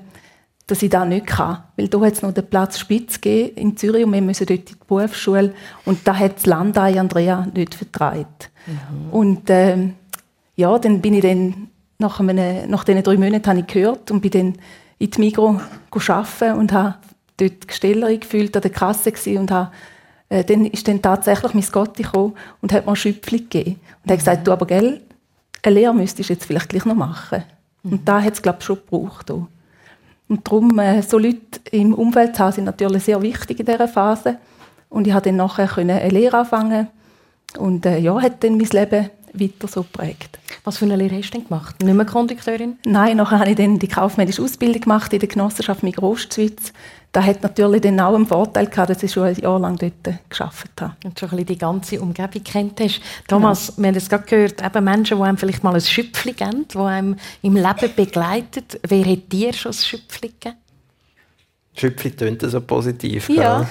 [0.66, 1.58] dass ich das nicht kann.
[1.76, 4.60] Weil da hat es noch den Platz Spitz gegeben in Zürich und wir müssen dort
[4.60, 5.52] in die Berufsschule
[5.84, 8.50] und da hat das Land Andrea nicht vertreibt.
[8.66, 9.12] Mhm.
[9.12, 9.94] Und ähm,
[10.56, 14.22] ja, dann bin ich dann nach, einem, nach diesen drei Monaten habe ich gehört und
[14.22, 14.54] bin dann
[14.98, 15.61] in die Migros
[16.08, 16.96] arbeiten und habe
[17.37, 19.70] dort Gestellerin gefühlt an der Kasse und habe
[20.28, 23.80] äh, dann ist dann tatsächlich mein Gott gekommen und hat mir ein Schüpfchen gegeben.
[24.04, 25.00] Und hat gesagt, du aber, gell,
[25.62, 27.44] eine Lehre müsstest du jetzt vielleicht gleich noch machen.
[27.82, 27.92] Mhm.
[27.92, 29.30] Und da hat es, glaube ich, schon gebraucht.
[29.30, 29.46] Auch.
[30.28, 33.88] Und darum, äh, so Leute im Umfeld zu haben, sind natürlich sehr wichtig in dieser
[33.88, 34.37] Phase.
[34.90, 36.88] Und ich konnte dann nachher eine Lehre anfangen
[37.56, 40.38] und äh, ja, hat dann mein Leben weiter so geprägt.
[40.68, 41.83] Was für eine Lehre hast du denn gemacht?
[41.83, 42.76] Nicht mehr Kondukteurin?
[42.85, 46.74] Nein, nachher habe ich dann die kaufmännische Ausbildung gemacht in der Genossenschaft Migrostschweiz.
[47.11, 49.94] Das hat natürlich dann auch einen Vorteil gehabt, dass ich schon ein Jahr lang dort
[50.28, 50.94] gearbeitet habe.
[51.07, 53.00] Und schon ein bisschen die ganze Umgebung kennt hast.
[53.26, 53.78] Thomas, genau.
[53.78, 56.76] wir haben es gerade gehört, eben Menschen, die einem vielleicht mal ein Schüpfchen geben, die
[56.76, 58.78] einem im Leben begleitet.
[58.87, 60.59] Wer hat dir schon ein Schüpfchen gegeben?
[61.78, 63.31] Schüpfchen tönt so positiv.
[63.31, 63.66] Ja,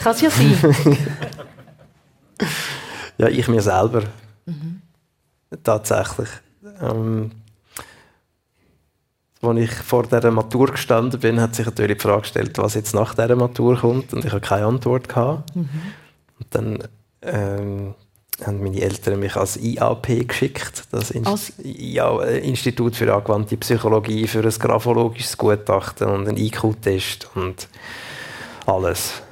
[0.00, 0.98] kann es ja sein.
[3.16, 4.02] ja, ich mir selber.
[4.44, 4.81] Mhm
[5.62, 6.28] tatsächlich.
[6.80, 7.32] Ähm,
[9.42, 12.94] als ich vor dieser Matur gestanden bin, hat sich natürlich die Frage gestellt, was jetzt
[12.94, 14.12] nach dieser Matur kommt.
[14.12, 15.08] Und ich hatte keine Antwort.
[15.08, 15.54] Gehabt.
[15.56, 15.68] Mhm.
[16.38, 16.78] Und dann
[17.22, 17.94] ähm,
[18.46, 24.40] haben meine Eltern mich als IAP geschickt, das Inst ja, Institut für angewandte Psychologie, für
[24.40, 27.68] ein graphologisches Gutachten und einen IQ-Test und
[28.66, 29.22] alles.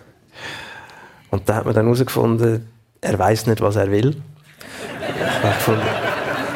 [1.31, 2.69] Und da hat man dann herausgefunden,
[3.01, 4.21] er weiß nicht, was er will.
[5.09, 5.83] Ich habe gefunden,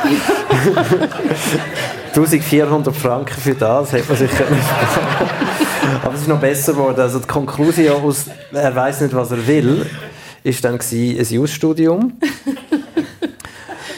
[2.09, 4.61] 1400 Franken für das hätte man sich können
[6.03, 7.01] Aber es ist noch besser geworden.
[7.01, 9.87] Also die Konklusion aus «Er weiß nicht, was er will»
[10.45, 12.15] ist dann ein Jus-Studium.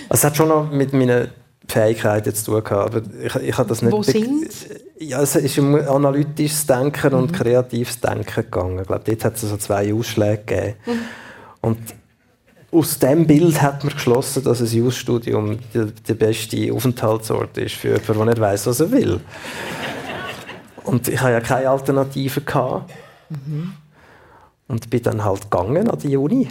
[0.09, 1.29] Es hat schon noch mit meinen
[1.69, 3.93] Fähigkeiten zu tun gehabt, aber ich, ich habe das nicht...
[3.93, 4.49] Wo sind
[4.99, 7.19] Ja, es ist um analytisches Denken mhm.
[7.19, 8.79] und kreatives Denken gegangen.
[8.79, 10.75] Ich glaube, dort hat es so zwei Ausschläge gegeben.
[10.87, 10.99] Mhm.
[11.61, 11.79] Und
[12.73, 17.95] aus diesem Bild hat man geschlossen, dass ein Jus-Studium der, der beste Aufenthaltsort ist für
[17.95, 19.21] jemanden, der nicht weiß, was er will.
[20.85, 22.41] Und ich hatte ja keine Alternative.
[22.41, 22.93] Gehabt.
[23.29, 23.73] Mhm.
[24.69, 26.49] Und bin dann halt gegangen an die Uni.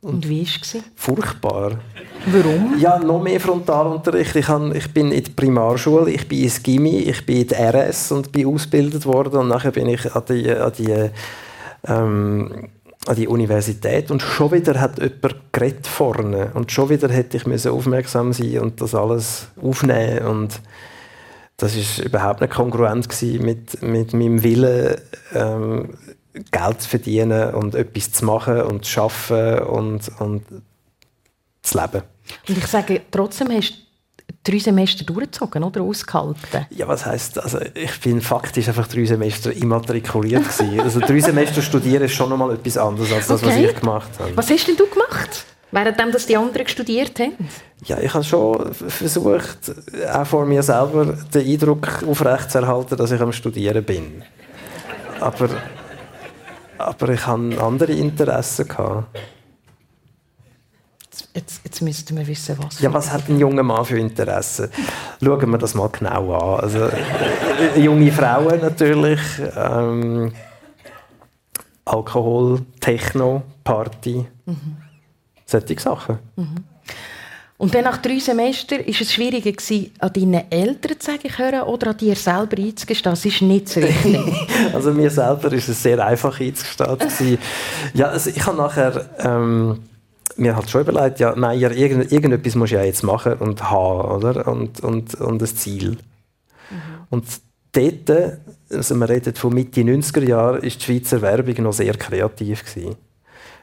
[0.00, 0.76] Und, und wie war es?
[0.94, 1.78] Furchtbar.
[2.26, 2.78] Warum?
[2.78, 4.36] Ja, noch mehr Frontalunterricht.
[4.36, 7.74] Ich, han, ich bin in der Primarschule, ich bin ins Gimmi, ich bin in der
[7.74, 9.40] RS und bin ausgebildet worden.
[9.40, 11.10] Und nachher bin ich an die, an die,
[11.86, 12.68] ähm,
[13.06, 14.10] an die Universität.
[14.10, 16.50] Und schon wieder hat jemand geredet vorne.
[16.54, 20.60] Und schon wieder hätte ich aufmerksam sein und das alles aufnehmen und
[21.56, 23.08] das ist überhaupt nicht kongruent
[23.40, 25.00] mit, mit meinem Willen,
[25.34, 25.96] ähm,
[26.50, 30.44] Geld zu verdienen und etwas zu machen und zu arbeiten und, und
[31.62, 32.02] zu leben.
[32.48, 33.85] Und ich sage, trotzdem hast
[34.46, 36.66] drei Semester durchgezogen oder ausgehalten?
[36.70, 40.80] Ja, was heisst, also ich bin faktisch einfach drei Semester immatrikuliert gewesen.
[40.80, 43.50] Also drei Semester studieren ist schon nochmal etwas anderes als das, okay.
[43.50, 44.36] was ich gemacht habe.
[44.36, 45.44] Was hast denn du gemacht?
[45.72, 47.36] Währenddem, dass die anderen studiert haben?
[47.84, 49.58] Ja, ich habe schon versucht,
[50.12, 54.22] auch vor mir selber den Eindruck aufrechtzuerhalten, dass ich am Studieren bin.
[55.20, 55.48] Aber
[56.78, 58.68] aber ich hatte andere Interessen.
[61.36, 62.80] Jetzt, jetzt müssten wir wissen, was.
[62.80, 64.70] Ja, was hat ein junger Mann für Interessen?
[65.22, 66.60] Schauen wir das mal genau an.
[66.60, 69.20] Also, äh, junge Frauen natürlich.
[69.54, 70.32] Ähm,
[71.84, 74.26] Alkohol, Techno, Party.
[74.46, 74.76] Mhm.
[75.44, 76.18] Solche Sachen.
[76.36, 76.64] Mhm.
[77.58, 81.62] Und dann nach drei Semestern war es schwieriger, gewesen, an deinen Eltern zu sagen können
[81.64, 83.12] oder an dir selber einzugestehen.
[83.12, 84.18] Das ist nicht so richtig.
[84.72, 87.38] also mir selber ist es sehr einfach einzugestehen.
[87.92, 89.10] ja, also ich habe nachher...
[89.18, 89.82] Ähm,
[90.36, 94.10] mir hat schon überlegt, ja, nein, irgend, irgendetwas muss ich ja jetzt machen und haben,
[94.10, 94.46] oder?
[94.48, 95.92] Und, und, und ein Ziel.
[96.70, 96.76] Mhm.
[97.10, 97.24] Und
[97.72, 98.38] dort,
[98.70, 102.96] also wir reden von Mitte 90er Jahren, ist die Schweizer Werbung noch sehr kreativ gewesen.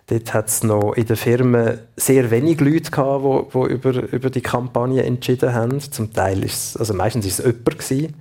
[0.08, 4.30] Dort hat es noch in der Firma sehr wenig Leute gehabt, die, die über, über
[4.30, 5.80] die Kampagne entschieden haben.
[5.80, 8.16] Zum Teil ist es, also meistens ist es jemand gewesen.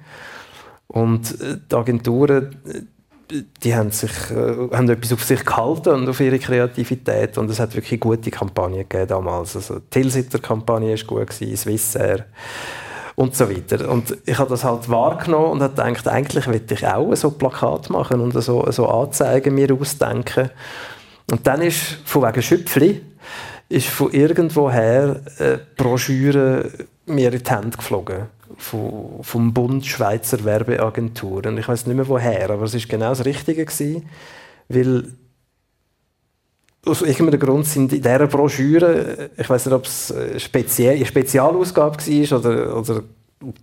[0.86, 2.56] Und äh, die Agenturen,
[3.62, 7.38] die haben, sich, äh, haben etwas auf sich gehalten und auf ihre Kreativität.
[7.38, 9.56] Und es hat wirklich gute Kampagnen gegeben damals.
[9.56, 12.26] Also die Tilsiter-Kampagne war gut, gewesen, Swissair
[13.16, 13.88] und so weiter.
[13.90, 17.90] Und ich habe das halt wahrgenommen und habe gedacht, eigentlich möchte ich auch so Plakat
[17.90, 20.50] machen und so, so Anzeigen mir ausdenken.
[21.30, 23.02] Und dann ist von wegen Schöpfli
[23.68, 26.70] ist von irgendwoher eine Broschüre
[27.06, 28.26] mir in die Hände geflogen.
[28.58, 31.46] Vom, vom Bund Schweizer Werbeagentur.
[31.46, 34.08] Und ich weiß nicht mehr woher, aber es ist genau das Richtige gewesen,
[34.68, 35.04] weil
[36.84, 41.96] aus irgendeinem Grund sind in dieser Broschüre, ich weiß nicht, ob es speziell, eine Spezialausgabe
[41.96, 43.02] war oder, oder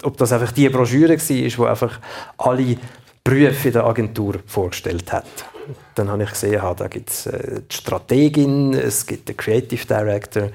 [0.03, 1.99] ob das einfach die Broschüre war, die einfach
[2.37, 2.77] alle
[3.23, 5.49] Berufe in der Agentur vorgestellt hat
[5.95, 10.49] dann habe ich gesehen, da gibt es äh, die Strategin, es gibt den Creative Director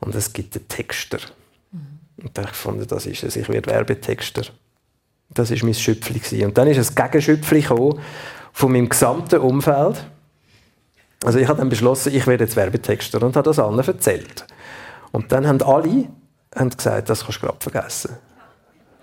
[0.00, 1.18] und es gibt den Texter.
[2.22, 4.42] Und dann habe ich das ist es, ich werde Werbetexter.
[5.30, 6.44] Das war mein Schöpfli.
[6.44, 10.04] Und dann ist es Gegenschöpfli von meinem gesamten Umfeld.
[11.24, 14.46] Also ich habe dann beschlossen, ich werde jetzt Werbetexter und habe das allen erzählt.
[15.12, 16.08] Und dann haben alle
[16.54, 18.16] haben gesagt, das kannst du gerade vergessen.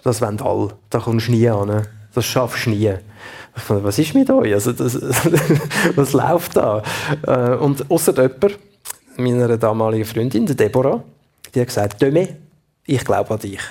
[0.04, 0.70] Das wollen alle.
[0.90, 1.88] Da kommst du nie an.
[2.14, 2.94] Das schaffst du nie.
[3.56, 4.54] Ich fand, was ist mit euch?
[4.54, 4.96] Also das,
[5.96, 6.84] was läuft da?
[7.26, 8.60] Äh, und außer jemand,
[9.18, 11.04] meiner damaligen Freundin, Deborah,
[11.54, 12.02] die hat gesagt,
[12.86, 13.62] ich glaube an dich.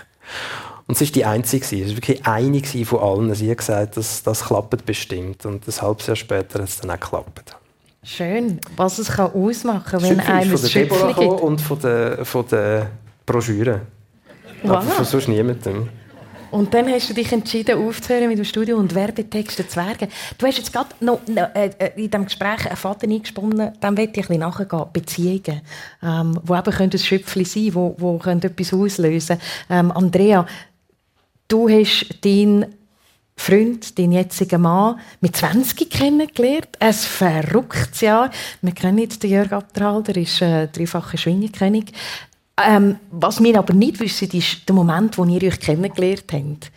[0.87, 1.65] Und sie war die Einzige.
[1.65, 3.35] Sie war wirklich eine von allen.
[3.35, 5.47] Sie hat gesagt, das, das klappt bestimmt.
[5.47, 7.57] Und ein halbes Jahr später hat es dann auch geklappt.
[8.03, 12.47] Schön, was es kann ausmachen kann, wenn einem von der Deborah und von der, von
[12.49, 12.91] der
[13.25, 13.81] Broschüre.
[14.63, 14.71] Wow.
[14.73, 15.89] Aber von sonst niemandem.
[16.55, 20.07] Und dann hast du dich entschieden, aufzuhören mit dem Studio und Werbetexte zu werden.
[20.39, 24.21] Du hast jetzt gerade noch, äh, äh, in diesem Gespräch einen Faden eingesponnen, dem möchte
[24.21, 24.85] ich ein bisschen nachgehen.
[24.93, 25.63] Beziehungen,
[26.01, 29.39] ähm, wo eben ein Schöpfchen sein können, wo, wo etwas auslösen
[29.69, 30.47] ähm, Andrea,
[31.49, 32.67] du hast deinen
[33.35, 36.69] Freund, deinen jetzigen Mann, mit 20 kennengelernt.
[36.79, 38.31] Ein verrücktes Jahr.
[38.63, 41.87] Wir kennen jetzt den Jörg Abterhalder, ist äh, dreifacher Schwingerkönig.
[42.57, 46.71] Ähm, was wir aber nicht wissen, ist der Moment, wo ihr euch kennengelernt habt.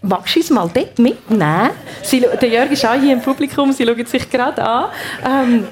[0.00, 1.70] magst du uns mal dort mitnehmen?
[2.02, 4.90] Sie, der Jörg ist auch hier im Publikum, sie schauen sich gerade an.
[5.24, 5.66] Ähm,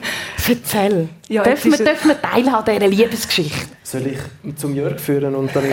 [0.49, 1.09] erzähl.
[1.29, 3.69] Ja, dürfen, wir, dürfen wir teilhaben an dieser Liebesgeschichte?
[3.85, 4.19] Soll ich
[4.57, 5.65] zum Jörg führen und dann...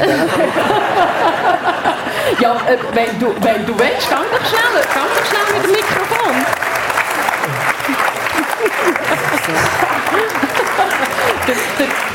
[2.39, 5.71] ja, äh, wenn, du, wenn du willst, geh doch schnell, geh doch schnell mit dem
[5.71, 6.35] Mikrofon.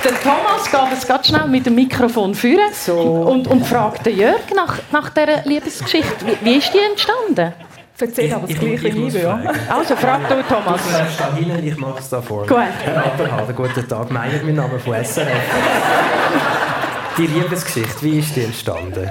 [0.04, 2.94] Der, Thomas geht jetzt ganz schnell mit dem Mikrofon führen so.
[2.94, 6.26] und, und fragt den Jörg nach, nach dieser Liebesgeschichte.
[6.26, 7.54] Wie, wie ist die entstanden?
[7.98, 9.40] Erzähl aber das gleiche Liebe, ja.
[9.68, 10.83] Also, frag du, Thomas.
[10.83, 12.48] Du bleibst da hinten, ich mache es da vorne.
[12.48, 12.59] Gut.
[12.59, 14.11] Herr guten Tag.
[14.11, 15.28] Meier, mein Name von SRF.
[17.16, 19.11] die Liebesgeschichte, wie ist die entstanden?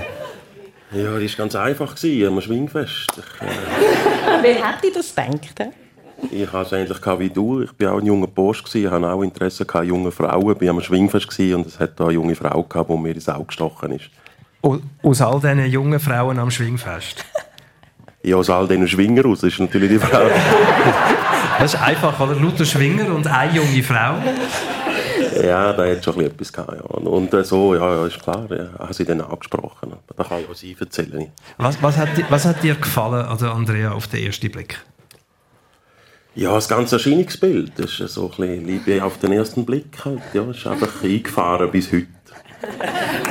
[0.92, 3.08] Ja, die war ganz einfach, am Schwingfest.
[4.42, 5.74] Wer hätte das gedacht?
[6.32, 7.62] Ich hatte es eigentlich wie du.
[7.62, 10.56] Ich war auch ein junger Post, ich hatte auch Interesse an jungen Frauen.
[10.56, 13.30] Ich war am Schwingfest und es hat da eine junge Frau gehabt, die mir ins
[13.30, 14.10] Auge gestochen ist.
[14.62, 17.26] Aus all diesen jungen Frauen am Schwingfest?
[18.26, 20.22] Ja, aus all diesen Schwinger aus ist natürlich die Frau.
[21.60, 22.36] das ist einfach, oder?
[22.36, 24.16] Lauter Schwinger und eine junge Frau.
[25.44, 26.74] Ja, da hat schon etwas gehabt.
[26.74, 26.84] Ja.
[26.84, 29.92] Und äh, so, ja, ja, ist klar, ja, habe sie dann angesprochen.
[30.16, 31.32] Da kann ich auch sie erzählen.
[31.58, 34.80] Was, was, hat, was hat dir gefallen an Andrea auf den ersten Blick?
[36.36, 37.74] Ja, das ganze Erscheinungsbild.
[37.78, 40.04] Das ist so ein bisschen Liebe auf den ersten Blick.
[40.04, 40.22] Halt.
[40.34, 42.08] Ja, ist einfach eingefahren bis heute.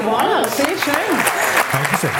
[0.04, 0.94] Wow, sehr schön.
[1.72, 2.10] Danke sehr.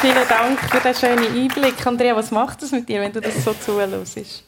[0.00, 1.86] Vielen Dank für den schönen Einblick.
[1.86, 4.44] Andrea, was macht das mit dir, wenn du das so zuhörst?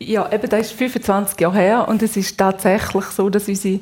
[0.00, 3.80] Ja, eben, das ist 25 Jahre her und es ist tatsächlich so, dass unsere,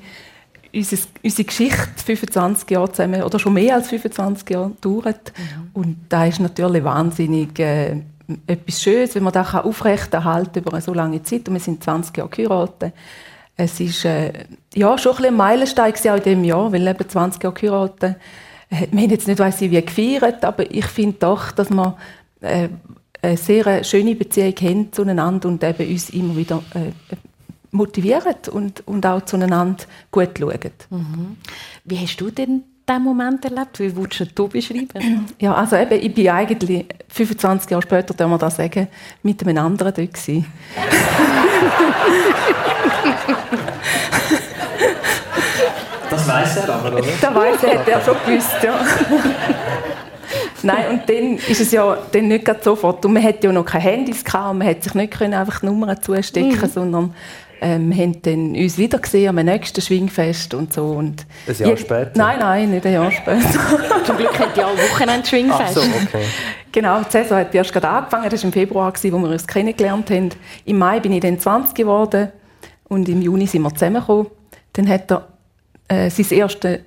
[0.76, 5.32] unsere, unsere Geschichte 25 Jahre zusammen, oder schon mehr als 25 Jahre dauert.
[5.36, 5.70] Mhm.
[5.72, 8.02] Und da ist natürlich wahnsinnig äh,
[8.46, 11.48] etwas Schönes, wenn man das aufrechterhalten über eine so lange Zeit.
[11.48, 12.92] Und wir sind 20 Jahre geheiratet.
[13.56, 14.32] Es ist äh,
[14.74, 18.16] ja, schon ein, ein Meilenstein auch in diesem Jahr, weil eben 20 Jahre geheiratet
[18.70, 21.96] äh, wir haben jetzt nicht weiss ich, wie gefeiert, aber ich finde doch, dass wir
[22.40, 22.68] äh,
[23.22, 27.16] eine sehr schöne Beziehung haben zueinander und eben uns immer wieder äh,
[27.76, 30.72] motivieren und, und auch zueinander gut schauen.
[30.90, 31.36] Mhm.
[31.84, 33.78] Wie hast du denn diesen Moment erlebt?
[33.78, 35.26] Wie würdest du beschreiben?
[35.40, 38.88] Ja, also eben, ich bin eigentlich 25 Jahre später, darf man das sagen,
[39.22, 40.46] mit einem anderen dort gewesen.
[46.08, 47.02] Das weiß er aber, oder?
[47.20, 48.78] Das weiß er, hat er schon gewusst, ja.
[50.62, 53.04] Nein, und dann ist es ja dann nicht sofort.
[53.04, 55.62] Und man hatte ja noch keine Handys gehabt, und man hat sich nicht können einfach
[55.62, 56.68] Nummern zustecken, mhm.
[56.68, 57.14] sondern
[57.60, 60.86] ähm, haben dann uns wieder gesehen am nächsten Schwingfest und so.
[60.86, 62.12] Und ein Jahr ja, später?
[62.14, 63.40] Nein, nein, nicht ein Jahr später.
[64.04, 65.60] Zum Glück hat ja alle Wochenende Schwingfest.
[65.60, 66.24] Ach so, okay.
[66.72, 68.28] Genau, die Saison hat erst gerade angefangen.
[68.28, 70.30] Das war im Februar, wo wir uns kennengelernt haben.
[70.64, 72.30] Im Mai bin ich dann 20 geworden
[72.88, 74.26] und im Juni sind wir zusammengekommen.
[74.74, 75.28] Dann hat er
[75.88, 76.80] äh, sein erstes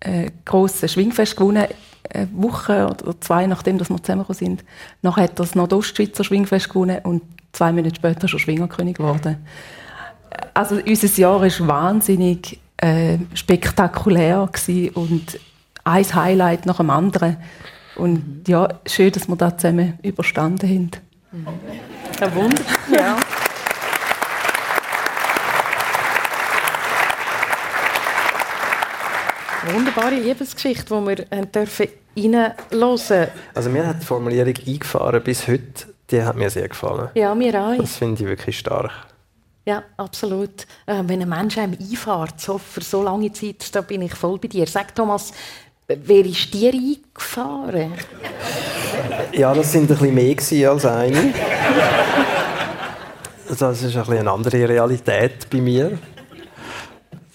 [0.00, 1.66] äh, grosses Schwingfest gewonnen,
[2.12, 4.64] eine Woche oder zwei nachdem dass wir zusammengekommen sind.
[5.02, 9.36] Nachher hat er das Nordostschweizer Schwingfest gewonnen und zwei Monate später schon Schwingerkönig geworden.
[10.54, 14.48] Also unser Jahr war wahnsinnig äh, spektakulär
[14.94, 15.40] und
[15.84, 17.36] ein Highlight nach dem anderen.
[17.96, 20.90] Und ja, schön, dass wir das zusammen überstanden haben.
[22.20, 22.76] Ja, wunderbar.
[22.92, 23.16] Ja.
[29.72, 35.86] wunderbare Liebesgeschichte, die wir äh, dürfen reinhören Also mir hat die Formulierung «eingefahren» bis heute,
[36.10, 37.08] die hat mir sehr gefallen.
[37.14, 37.76] Ja, mir auch.
[37.76, 38.90] Das finde ich wirklich stark.
[39.66, 40.66] Ja, absolut.
[40.86, 44.38] Äh, wenn ein Mensch einem einfährt, so für so lange Zeit, da bin ich voll
[44.38, 44.66] bei dir.
[44.66, 45.32] Sag Thomas,
[45.86, 47.92] wer ist dir eingefahren?
[49.32, 51.34] Ja, das sind ein bisschen mehr als eine.
[53.48, 55.98] Das ist ein bisschen eine andere Realität bei mir.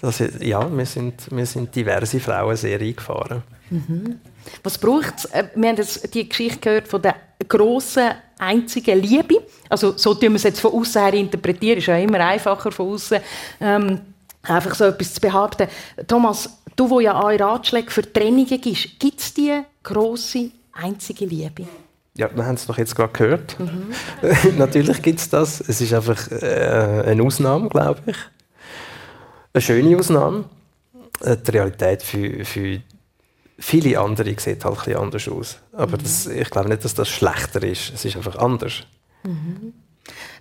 [0.02, 3.44] Das, ja, wir sind, wir sind diverse Frauen sehr eingefahren.
[3.70, 4.20] Mhm.
[4.64, 5.26] Was braucht es?
[5.26, 7.16] Äh, wir haben jetzt die Geschichte gehört von der
[7.48, 9.44] grossen, einzigen Liebe.
[9.70, 11.78] Also, so tun wir es jetzt von außen her interpretieren.
[11.78, 13.20] Ist ja immer einfacher von außen
[13.62, 14.02] ähm,
[14.44, 15.68] einfach so etwas zu behaupten.
[16.08, 21.66] Thomas, du, wo ja auch Ratschläge für Trennungen gibst, gibt es die grosse, einzige Liebe?
[22.18, 23.60] Ja, wir haben es doch jetzt gerade gehört.
[23.60, 23.94] Mhm.
[24.58, 25.62] Natürlich gibt es das.
[25.62, 28.16] Es ist einfach äh, eine Ausnahme, glaube ich
[29.56, 30.46] eine schöne Ausnahme.
[31.22, 32.82] Äh, die Realität für, für
[33.58, 35.58] viele andere sieht halt ein anders aus.
[35.74, 36.04] Aber mhm.
[36.04, 37.94] das, ich glaube nicht, dass das schlechter ist.
[37.94, 38.84] Es ist einfach anders.
[39.24, 39.74] Mhm.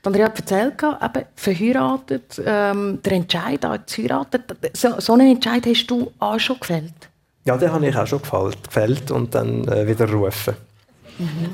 [0.03, 4.42] Andrea hat erzählt, eben, verheiratet, ähm, der Entscheid, zu heiraten,
[4.74, 6.92] so, so einen Entscheid hast du auch schon gefällt?
[7.46, 10.55] Ja, den habe ich auch schon gefällt und dann äh, wieder rufen.
[11.18, 11.50] Mhm.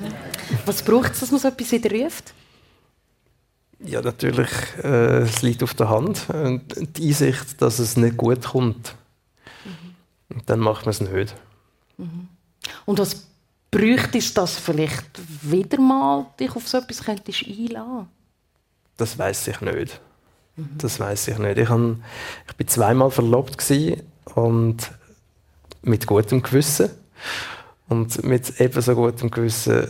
[0.66, 2.34] Was braucht es, dass man so etwas wieder ruft?
[3.84, 4.50] Ja, natürlich,
[4.82, 6.26] äh, es liegt auf der Hand.
[6.30, 8.94] Und die Einsicht, dass es nicht gut kommt.
[9.64, 10.36] Mhm.
[10.36, 11.34] Und dann macht man es nicht.
[12.00, 12.28] Mhm.
[12.86, 13.26] Und was
[13.70, 18.08] bräuchte es, dass vielleicht wieder mal dich auf so etwas könntest einladen?
[18.96, 20.00] Das weiß ich nicht.
[20.56, 20.68] Mhm.
[20.78, 21.58] Das weiß ich nicht.
[21.58, 21.96] Ich, habe,
[22.48, 23.56] ich bin zweimal verlobt
[24.34, 24.90] und
[25.82, 26.90] mit gutem Gewissen.
[27.88, 29.88] Und mit ebenso gutem Gewissen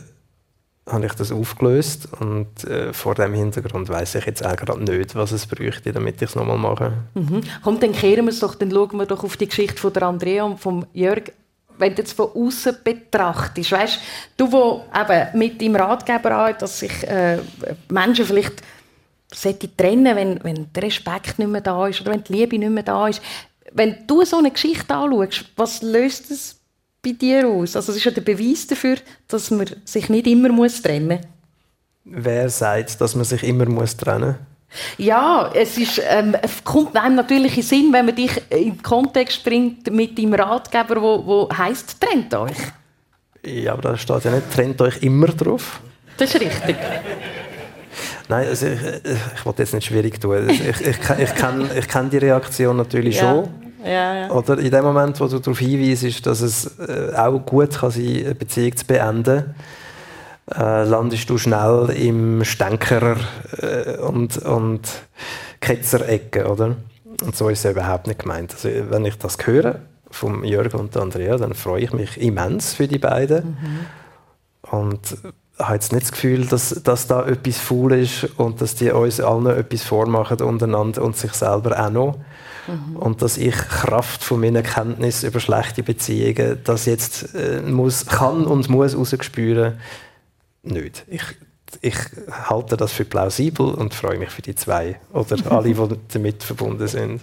[0.87, 5.15] habe ich das aufgelöst und äh, vor dem Hintergrund weiß ich jetzt auch gerade nicht,
[5.15, 6.93] was es bräuchte, damit ich es nochmal mache.
[7.15, 7.43] Mhm.
[7.63, 10.05] Komm, dann kehren wir es doch, dann schauen wir doch auf die Geschichte von der
[10.05, 11.33] Andrea und von Jörg.
[11.81, 13.99] Wenn du jetzt von außen betrachtest, weißt
[14.37, 17.39] du, wo eben mit deinem Ratgeber an, dass sich äh,
[17.89, 18.63] Menschen vielleicht
[19.77, 22.83] trennen, wenn, wenn der Respekt nicht mehr da ist oder wenn die Liebe nicht mehr
[22.83, 23.23] da ist.
[23.73, 26.57] Wenn du so eine Geschichte anschaust, was löst es
[27.03, 27.77] bei dir aus?
[27.77, 28.97] Also es ist ja der Beweis dafür,
[29.29, 31.19] dass man sich nicht immer trennen muss.
[32.05, 34.50] Wer sagt, dass man sich immer trennen muss?
[34.99, 39.43] Ja, es, ist, ähm, kommt einem natürlich in Sinn, wenn man dich in den Kontext
[39.45, 42.57] bringt mit deinem Ratgeber, wo, wo heißt trennt euch.
[43.45, 45.81] Ja, aber da steht ja nicht trennt euch immer drauf.
[46.17, 46.77] Das ist richtig.
[48.29, 48.81] Nein, also ich,
[49.35, 50.49] ich wollte jetzt nicht schwierig tun.
[50.49, 53.23] Ich, ich, ich, ich kenne ich kenn die Reaktion natürlich ja.
[53.23, 53.49] schon.
[53.85, 54.31] Ja, ja.
[54.31, 58.25] Oder in dem Moment, wo du darauf hinweist, dass es äh, auch gut kann sein
[58.25, 59.55] eine Beziehung zu beenden,
[60.55, 63.17] äh, landest du schnell im Stänkerer
[63.59, 64.89] äh, und, und
[65.61, 66.77] Ketzerecke, oder?
[67.23, 68.53] Und so ist es überhaupt nicht gemeint.
[68.53, 72.89] Also, wenn ich das höre vom Jürgen und Andrea, dann freue ich mich immens für
[72.89, 73.57] die beiden.
[73.61, 73.87] Mhm.
[74.71, 75.19] Und
[75.59, 79.21] habe jetzt nicht das Gefühl, dass, dass da etwas faul ist und dass die uns
[79.21, 82.19] allen etwas vormachen untereinander und sich selber auch noch.
[82.67, 82.97] Mhm.
[82.97, 88.45] Und dass ich Kraft von meiner Kenntnis über schlechte Beziehungen das jetzt äh, muss, kann
[88.47, 89.79] und muss rausspüren,
[90.63, 91.05] nicht.
[91.09, 91.23] Ich,
[91.81, 91.97] ich
[92.49, 96.89] halte das für plausibel und freue mich für die zwei oder alle, die damit verbunden
[96.89, 97.23] sind.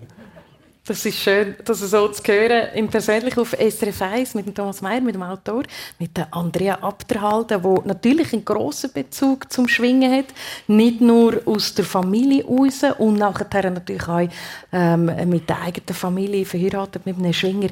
[0.88, 2.70] Das ist schön, das so zu hören.
[2.74, 5.64] Im Persönlich auf SRF 1 mit dem Thomas Mayer, mit dem Autor,
[6.00, 10.28] mit der Andrea Abderhalden, der natürlich einen grossen Bezug zum Schwingen hat.
[10.68, 14.30] Nicht nur aus der Familie raus und nachher natürlich auch
[14.72, 17.68] ähm, mit der eigenen Familie verheiratet mit einem Schwinger.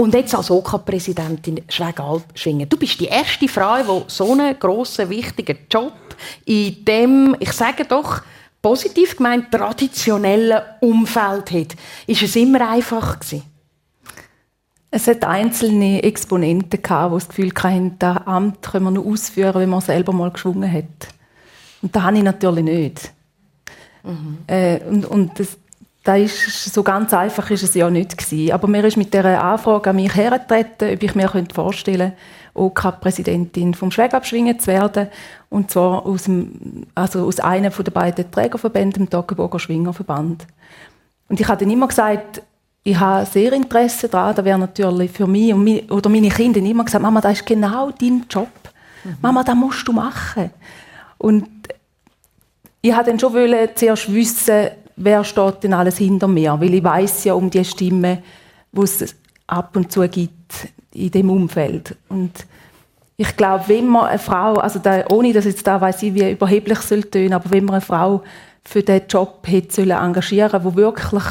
[0.00, 2.68] Und jetzt als OK-Präsidentin Schwegalp schwingen.
[2.68, 5.92] Du bist die erste Frau, die so einen grossen, wichtigen Job
[6.44, 8.22] in dem, ich sage doch,
[8.62, 13.42] positiv gemeint traditionellen Umfeld hat, ist es immer einfach gewesen?
[14.92, 19.60] Es hat einzelne Exponenten gehabt, die das Gefühl hatten, das Amt können wir nur ausführen,
[19.60, 21.08] wenn man selber mal geschwungen hat.
[21.82, 23.12] Und das habe ich natürlich nicht.
[24.04, 24.38] Mhm.
[24.46, 25.58] Äh, und und das,
[26.08, 28.52] das ist, so ganz einfach ist es ja nicht gewesen.
[28.52, 32.16] Aber mir ist mit dieser Anfrage an mich hergetreten, ob ich mir vorstellen könnte,
[32.54, 35.08] OK-Präsidentin vom Schwägabschwingen zu werden.
[35.50, 40.46] Und zwar aus, dem, also aus einem der beiden Trägerverbände, dem Toggenburger Schwingerverband.
[41.28, 42.40] Und ich habe dann immer gesagt,
[42.84, 46.58] ich habe sehr Interesse daran, da wäre natürlich für mich und meine, oder meine Kinder
[46.58, 48.48] immer gesagt, Mama, das ist genau dein Job.
[49.04, 49.16] Mhm.
[49.20, 50.50] Mama, das musst du machen.
[51.18, 51.46] Und
[52.80, 56.84] ich wollte dann schon wollen, zuerst wissen, wer steht denn alles hinter mir, weil ich
[56.84, 58.22] weiß ja um die Stimme,
[58.72, 59.14] die es
[59.46, 61.96] ab und zu gibt in dem Umfeld.
[62.08, 62.32] Und
[63.16, 66.30] ich glaube, wenn man eine Frau, also da, ohne dass jetzt da weiß ich, wie
[66.30, 68.22] überheblich soll tönen, aber wenn man eine Frau
[68.64, 71.24] für den Job hätte sollen engagieren, wo wirklich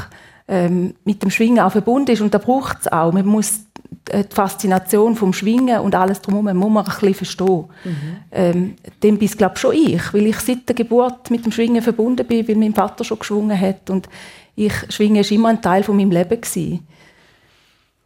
[0.47, 3.11] ähm, mit dem Schwingen auch verbunden ist und da braucht es auch.
[3.11, 3.66] Man muss
[4.13, 7.65] die Faszination vom Schwingen und alles drumherum muss man ein bisschen verstehen.
[7.83, 7.95] Mhm.
[8.31, 12.25] Ähm, dem bin glaube schon ich, weil ich seit der Geburt mit dem Schwingen verbunden
[12.25, 14.09] bin, weil mein Vater schon geschwungen hat und
[14.55, 16.87] ich Schwingen ist immer ein Teil von meinem Leben gewesen.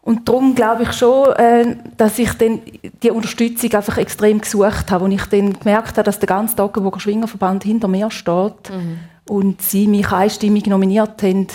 [0.04, 2.62] Und darum glaube ich schon, äh, dass ich dann
[3.04, 7.00] die Unterstützung einfach extrem gesucht habe und ich dann gemerkt habe, dass der ganze Toggenburger
[7.00, 9.00] Schwingerverband hinter mir steht mhm.
[9.30, 11.48] und sie mich einstimmig nominiert haben.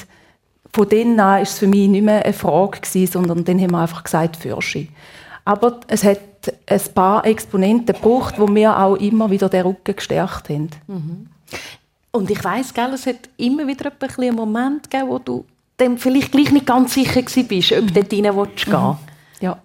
[0.76, 3.70] Von denen an war es für mich nicht mehr eine Frage, gewesen, sondern dann haben
[3.70, 4.90] wir einfach gesagt, Fürschi.
[5.42, 6.20] Aber es hat
[6.66, 10.68] ein paar Exponenten gebraucht, wo mir auch immer wieder den Rücken gestärkt haben.
[10.86, 11.28] Mhm.
[12.10, 15.46] Und ich weiss, es hat immer wieder einen Moment gegeben, wo du
[15.78, 18.96] dann vielleicht gleich nicht ganz sicher bist, ob du dort rein willst gehen mhm.
[19.40, 19.58] Ja,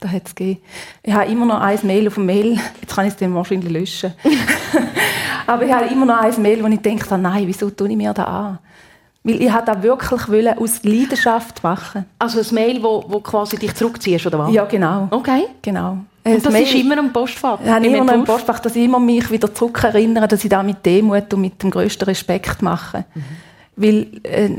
[0.00, 0.60] das hat es gegeben.
[1.02, 3.72] Ich habe immer noch ein Mail auf dem Mail, jetzt kann ich es dann wahrscheinlich
[3.72, 4.12] löschen.
[5.46, 8.12] Aber ich habe immer noch ein Mail, wo ich denke, nein, wieso tue ich mir
[8.12, 8.58] das an?
[9.24, 14.26] Weil ich das wirklich aus Leidenschaft machen Also ein Mail, wo, wo quasi dich zurückziehst,
[14.26, 14.52] oder was?
[14.52, 15.06] Ja, genau.
[15.10, 15.44] Okay.
[15.62, 15.98] Genau.
[16.24, 17.58] Und das Mail, ist immer ein Postfach?
[17.64, 20.84] Ja, immer noch ein Postfach, dass ich immer mich wieder zurückerinnere, dass ich das mit
[20.84, 23.04] Demut und mit dem grössten Respekt mache.
[23.14, 23.22] Mhm.
[23.76, 24.50] Weil äh,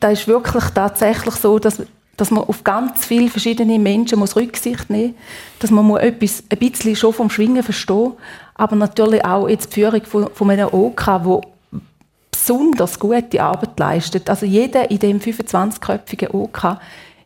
[0.00, 1.82] da ist wirklich tatsächlich so, dass,
[2.16, 6.44] dass man auf ganz viele verschiedene Menschen muss Rücksicht nehmen muss, dass man muss etwas
[6.50, 8.12] ein bisschen schon vom Schwingen verstehen
[8.54, 11.42] aber natürlich auch jetzt die Führung von, von einem OK, wo
[12.44, 14.28] besonders gute Arbeit leistet.
[14.28, 16.76] Also jeder in dem 25-köpfigen OK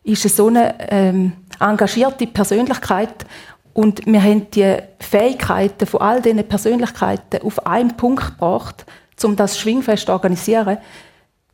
[0.03, 3.25] ist so eine ähm, engagierte Persönlichkeit
[3.73, 8.85] und wir haben die Fähigkeiten von all diesen Persönlichkeiten auf einen Punkt gebracht,
[9.23, 10.77] um das Schwingfest zu organisieren.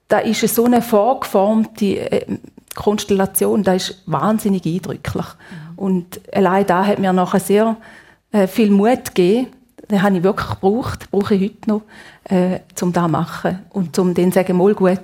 [0.08, 2.38] Da ist so eine vorgeformte äh,
[2.76, 5.26] Konstellation, da ist wahnsinnig eindrücklich.
[5.26, 5.80] Mhm.
[5.80, 7.78] Und allein da hat mir nachher sehr
[8.32, 9.48] äh, viel Mut gegeben.
[9.90, 11.82] Den habe ich wirklich gebraucht, brauche ich heute noch,
[12.26, 13.60] äh, um das zu machen.
[13.70, 15.00] Und um dann zu sagen, mal gut,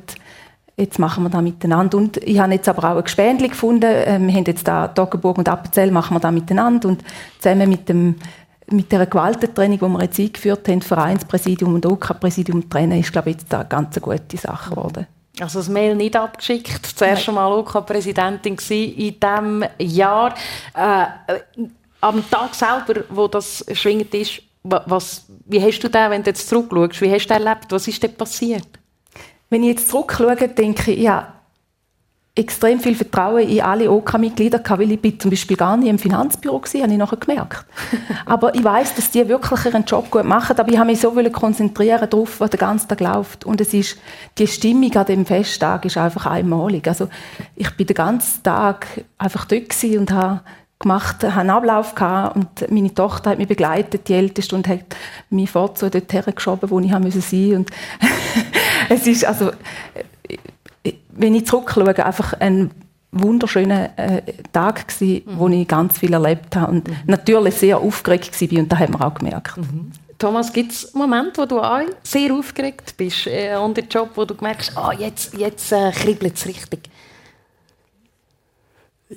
[0.78, 1.98] jetzt machen wir das miteinander.
[1.98, 3.86] Und ich habe jetzt aber auch ein Gespendli gefunden.
[3.86, 6.90] Äh, wir haben jetzt da Toggenburg und Appenzell machen wir das miteinander.
[6.90, 7.04] Und
[7.40, 8.16] zusammen mit dem
[8.72, 13.38] mit der Gewaltentraining, die wir jetzt eingeführt haben, Vereinspräsidium und OK-Präsidium trennen, ist, glaube ich,
[13.38, 15.08] jetzt eine ganz gute Sache geworden.
[15.40, 16.94] Also das Mail nicht abgeschickt.
[16.94, 20.36] Das erste Mal OK-Präsidentin in diesem Jahr.
[20.74, 21.06] Äh,
[22.02, 26.48] am Tag selber, wo das schwingend ist, was, wie hast du das, wenn du jetzt
[26.48, 27.68] zurückschaust, wie hast du erlebt?
[27.70, 28.68] Was ist denn passiert?
[29.50, 31.42] Wenn ich jetzt zurückschaue, denke ich, ja,
[32.34, 36.00] extrem viel Vertrauen in alle OK-Mitglieder OK weil ich bin zum Beispiel gar nicht im
[36.00, 37.66] Finanzbüro war, habe ich nachher gemerkt.
[38.26, 41.14] aber ich weiß, dass die wirklich ihren Job gut machen, aber ich habe mich so
[41.32, 43.46] konzentrieren darauf, was den ganzen Tag läuft.
[43.46, 43.98] Und es ist,
[44.38, 46.88] die Stimmung an dem Festtag ist einfach einmalig.
[46.88, 47.10] Also
[47.56, 48.88] ich bin den ganzen Tag
[49.18, 50.42] einfach dort und habe
[50.82, 54.96] gemacht, habe einen Ablauf gehabt und meine Tochter hat mich begleitet, die Älteste, und hat
[55.30, 57.56] mich fort so dort hergeschoben, wo ich sein musste.
[57.56, 57.70] Und
[58.90, 59.52] es ist also,
[61.12, 62.72] wenn ich zurückschaue, einfach ein
[63.12, 64.22] wunderschöner äh,
[64.54, 65.40] Tag gewesen, mhm.
[65.40, 66.96] wo ich ganz viel erlebt habe und mhm.
[67.08, 69.58] natürlich sehr aufgeregt war und das hat man auch gemerkt.
[69.58, 69.92] Mhm.
[70.18, 74.24] Thomas, gibt es Momente, wo du auch sehr aufgeregt bist äh, an den Job, wo
[74.24, 76.90] du merkst, ah, jetzt, jetzt äh, kribbelt es richtig?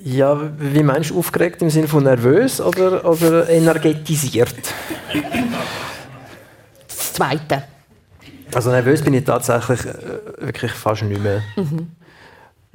[0.03, 4.55] Ja, wie meinst du aufgeregt im Sinne von nervös oder, oder energetisiert?
[6.87, 7.63] Das Zweite.
[8.53, 9.93] Also nervös bin ich tatsächlich äh,
[10.39, 11.41] wirklich fast nicht mehr.
[11.55, 11.91] Mhm.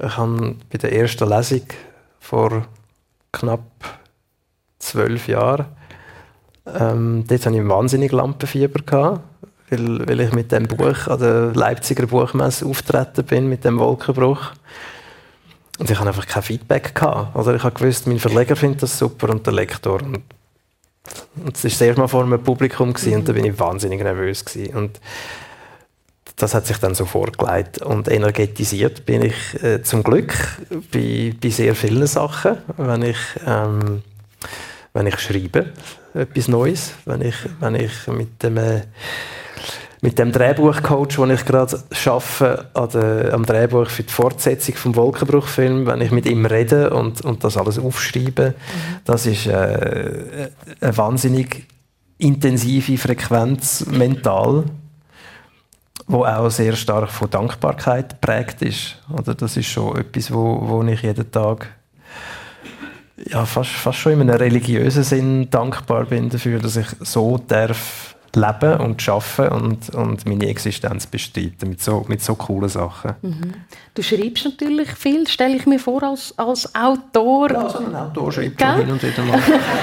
[0.03, 1.61] Ich habe bei der ersten Lesung
[2.19, 2.65] vor
[3.31, 3.61] knapp
[4.79, 5.65] zwölf Jahren,
[6.65, 9.21] ähm, dort hatte ich wahnsinnig Lampenfieber gehabt,
[9.69, 14.51] weil, weil ich mit dem Buch an der Leipziger Buchmesse auftreten bin mit dem Wolkenbruch.
[15.81, 16.93] Und ich hatte einfach kein Feedback.
[16.93, 17.35] Gehabt.
[17.35, 19.99] Also ich habe gewusst, mein Verleger findet das super und der Lektor.
[20.03, 20.21] Und,
[21.53, 23.15] das war das erste Mal vor einem Publikum gewesen, mhm.
[23.15, 24.45] und da bin ich wahnsinnig nervös.
[24.45, 24.75] Gewesen.
[24.75, 24.99] Und
[26.35, 27.79] das hat sich dann so vorgelegt.
[27.81, 30.35] Und energetisiert bin ich äh, zum Glück
[30.93, 33.17] bei, bei sehr vielen Sachen, wenn ich,
[33.47, 34.03] ähm,
[34.93, 35.73] wenn ich schreibe,
[36.13, 38.57] etwas Neues, wenn ich, wenn ich mit dem...
[38.57, 38.81] Äh,
[40.01, 46.01] mit dem Drehbuchcoach, den ich gerade arbeite, am Drehbuch für die Fortsetzung vom Wolkenbruchfilm, wenn
[46.01, 48.95] ich mit ihm rede und, und das alles aufschreibe, mhm.
[49.05, 50.49] das ist äh,
[50.81, 51.67] eine wahnsinnig
[52.17, 54.65] intensive Frequenz mental,
[56.07, 58.97] wo auch sehr stark von Dankbarkeit prägt ist.
[59.11, 61.67] Oder das ist schon etwas, wo, wo ich jeden Tag
[63.29, 68.10] ja, fast, fast schon in einem religiösen Sinn dankbar bin dafür, dass ich so darf
[68.35, 73.15] leben und arbeiten und, und meine Existenz bestreiten mit so, mit so coolen Sachen.
[73.21, 73.53] Mhm.
[73.93, 77.51] Du schreibst natürlich viel, stelle ich mir vor, als, als Autor.
[77.51, 79.39] Ja, so ein Autor schreibt hin und wieder mal.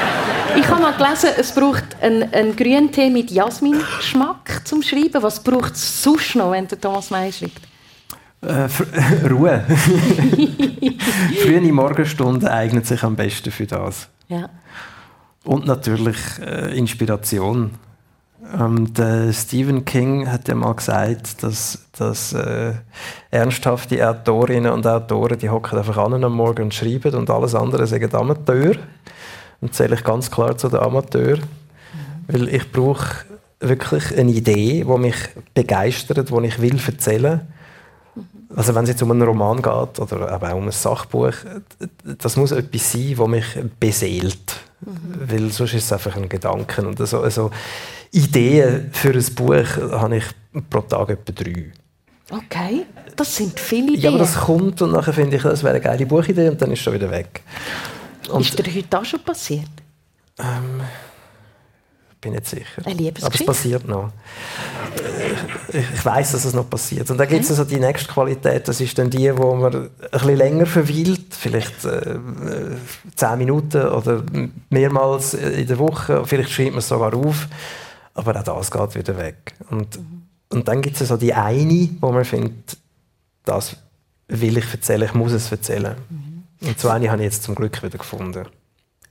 [0.56, 5.22] ich habe mal gelesen, es braucht einen, einen Grüntee mit Jasmin-Geschmack zum Schreiben.
[5.22, 7.60] Was braucht es sonst noch, wenn der Thomas May schreibt?
[8.40, 8.68] Äh,
[9.28, 9.64] Ruhe.
[11.42, 14.08] Frühe Morgenstunde eignet sich am besten für das.
[14.28, 14.48] Ja.
[15.44, 17.72] Und natürlich äh, Inspiration.
[18.56, 22.72] Ähm, der Stephen King hat ja mal gesagt, dass, dass äh,
[23.30, 27.86] ernsthafte Autorinnen und Autoren, die hocken einfach an am Morgen und schreiben und alles andere
[27.86, 28.76] sagen Amateur.
[29.60, 31.40] Und zähle ich ganz klar zu den Amateuren.
[31.42, 32.32] Mhm.
[32.32, 33.24] Weil ich brauche
[33.60, 35.16] wirklich eine Idee, die mich
[35.52, 37.40] begeistert, die ich will erzählen will.
[38.56, 41.34] Also wenn es jetzt um einen Roman geht oder auch um ein Sachbuch,
[42.04, 43.44] das muss etwas sein, das mich
[43.78, 44.56] beseelt.
[44.80, 45.30] Mhm.
[45.30, 46.86] Weil sonst ist es einfach ein Gedanke.
[46.86, 47.50] Und so, also
[48.10, 50.24] Ideen für ein Buch habe ich
[50.70, 51.72] pro Tag etwa drei.
[52.30, 52.84] Okay,
[53.16, 54.00] das sind viele Ideen.
[54.00, 56.70] Ja, aber das kommt und nachher finde ich, das wäre eine geile Buchidee und dann
[56.72, 57.42] ist es schon wieder weg.
[58.30, 59.70] Und ist dir heute auch schon passiert?
[60.38, 60.82] Ähm,
[62.20, 62.82] bin nicht sicher.
[62.84, 63.44] Eine Liebesgeschichte?
[63.44, 64.10] Aber es passiert noch.
[65.72, 67.10] Ich, ich weiß, dass es noch passiert.
[67.10, 69.90] Und dann gibt es also die nächste Qualität, das ist dann die, wo man ein
[70.10, 72.18] bisschen länger verweilt, vielleicht äh,
[73.14, 74.22] zehn Minuten oder
[74.68, 76.24] mehrmals in der Woche.
[76.26, 77.46] Vielleicht schreibt man es sogar auf.
[78.18, 79.54] Aber auch das geht wieder weg.
[79.70, 80.22] Und, mhm.
[80.48, 82.76] und dann gibt es so die eine, wo man findet,
[83.44, 83.76] das
[84.26, 85.94] will ich erzählen, ich muss es erzählen.
[86.10, 86.42] Mhm.
[86.66, 88.44] Und so eine habe ich jetzt zum Glück wieder gefunden.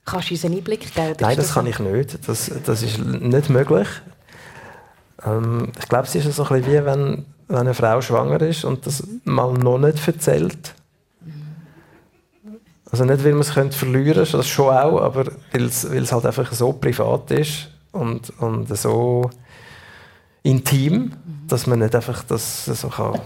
[0.04, 1.14] Kannst du uns einen Einblick geben?
[1.20, 2.28] Nein, das kann ich nicht.
[2.28, 3.88] Das, das ist nicht möglich.
[5.24, 8.64] Ähm, ich glaube, es ist so ein bisschen wie wenn, wenn eine Frau schwanger ist
[8.64, 10.74] und das mal noch nicht erzählt.
[12.90, 16.52] Also nicht, weil man es verlieren könnte, das schon auch, aber weil es halt einfach
[16.52, 19.30] so privat ist und, und so
[20.42, 21.12] intim, mhm.
[21.48, 23.20] dass man nicht einfach das so kann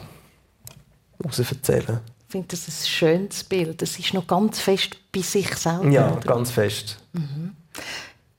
[1.50, 2.00] erzählen kann.
[2.26, 3.82] Ich finde das ein schönes Bild.
[3.82, 5.88] Es ist noch ganz fest bei sich selber.
[5.90, 6.98] Ja, ganz fest.
[7.12, 7.54] Mhm.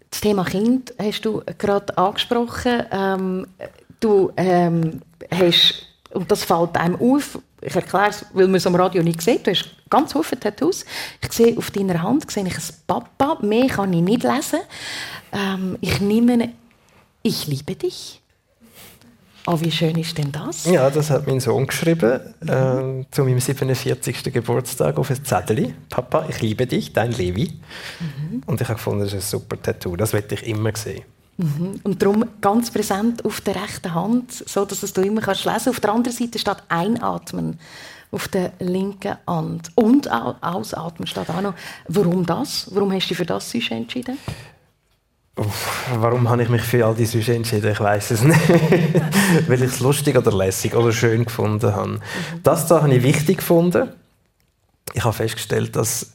[0.09, 2.83] Das Thema Kind hast du gerade angesprochen.
[2.91, 3.47] Ähm,
[3.99, 5.01] du ähm,
[5.31, 9.21] hast, und das fällt einem auf, ich erkläre es, weil man es am Radio nicht
[9.21, 10.85] sieht, du hast ganz viele Tattoos.
[11.21, 14.59] Ich sehe auf deiner Hand sehe ich ein Papa, mehr kann ich nicht lesen.
[15.31, 16.49] Ähm, ich nehme,
[17.21, 18.21] ich liebe dich.
[19.45, 20.63] Oh, wie schön ist denn das?
[20.65, 24.31] Ja, das hat mein Sohn geschrieben äh, zu meinem 47.
[24.31, 25.73] Geburtstag auf ein Zettel.
[25.89, 27.59] Papa, ich liebe dich, dein Levi.
[27.99, 28.43] Mhm.
[28.45, 29.97] Und ich habe gefunden, das ist ein super Tattoo.
[29.97, 31.03] Das werde ich immer sehen.
[31.37, 31.79] Mhm.
[31.83, 35.69] Und darum ganz präsent auf der rechten Hand, so dass es du immer kannst lesen.
[35.69, 37.59] Auf der anderen Seite steht Einatmen
[38.11, 41.55] auf der linken Hand und Ausatmen steht auch noch.
[41.87, 42.69] Warum das?
[42.71, 44.17] Warum hast du dich für das entschieden?
[45.35, 47.71] Uff, warum habe ich mich für all diese Süße entschieden?
[47.71, 48.39] Ich weiß es nicht.
[49.47, 51.89] Weil ich es lustig oder lässig oder schön gefunden habe.
[51.89, 51.99] Mhm.
[52.43, 53.89] Das da habe ich wichtig gefunden.
[54.93, 56.13] Ich habe festgestellt, dass,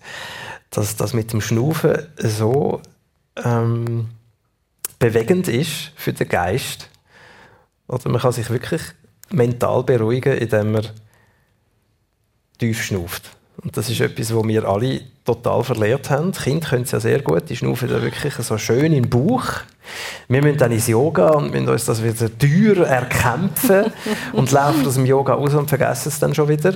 [0.71, 2.81] das mit dem Schnaufen so
[3.45, 4.11] ähm,
[4.99, 6.89] bewegend ist für den Geist.
[7.87, 8.83] Oder man kann sich wirklich
[9.31, 10.87] mental beruhigen, indem man
[12.59, 13.31] tief schnauft.
[13.63, 16.33] Und das ist etwas, was wir alle total verlehrt haben.
[16.33, 19.47] Die Kinder können es ja sehr gut, die schnaufen da wirklich so schön den Bauch.
[20.29, 23.93] Wir müssen dann ins Yoga und müssen uns das wieder teuer erkämpfen
[24.33, 26.75] und laufen aus dem Yoga aus und vergessen es dann schon wieder.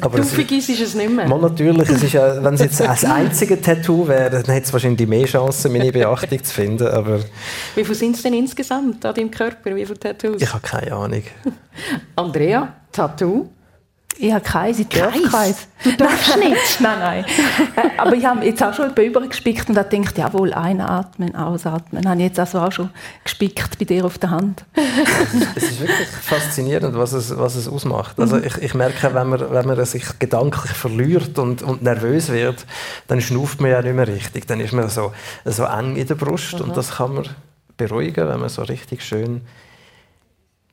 [0.00, 1.28] Aber du vergisst es nicht mehr.
[1.28, 4.72] Man, natürlich, es ist ja, wenn es jetzt das einzige Tattoo wäre, dann hätte es
[4.72, 6.86] wahrscheinlich mehr Chancen, meine Beachtung zu finden.
[6.86, 7.20] Aber
[7.74, 9.74] Wie viele sind es denn insgesamt an deinem Körper?
[9.74, 10.40] Wie viele Tattoos?
[10.40, 11.22] Ich habe keine Ahnung.
[12.16, 13.48] Andrea, Tattoo?
[14.18, 15.68] Ich habe keins, ich darf keins.
[15.84, 16.80] Du darfst nicht?
[16.80, 17.24] nein, nein.
[17.76, 22.08] Äh, aber ich habe jetzt auch schon übergespickt und habe gedacht, jawohl, einatmen, ausatmen.
[22.08, 22.90] Habe ich jetzt also auch schon
[23.24, 24.64] gespickt bei dir auf der Hand.
[25.54, 28.18] es ist wirklich faszinierend, was es, was es ausmacht.
[28.18, 32.64] Also ich, ich merke, wenn man, wenn man sich gedanklich verliert und, und nervös wird,
[33.08, 34.46] dann schnauft man ja nicht mehr richtig.
[34.46, 35.12] Dann ist man so,
[35.44, 36.66] so eng in der Brust mhm.
[36.66, 37.28] und das kann man
[37.76, 39.42] beruhigen, wenn man so richtig schön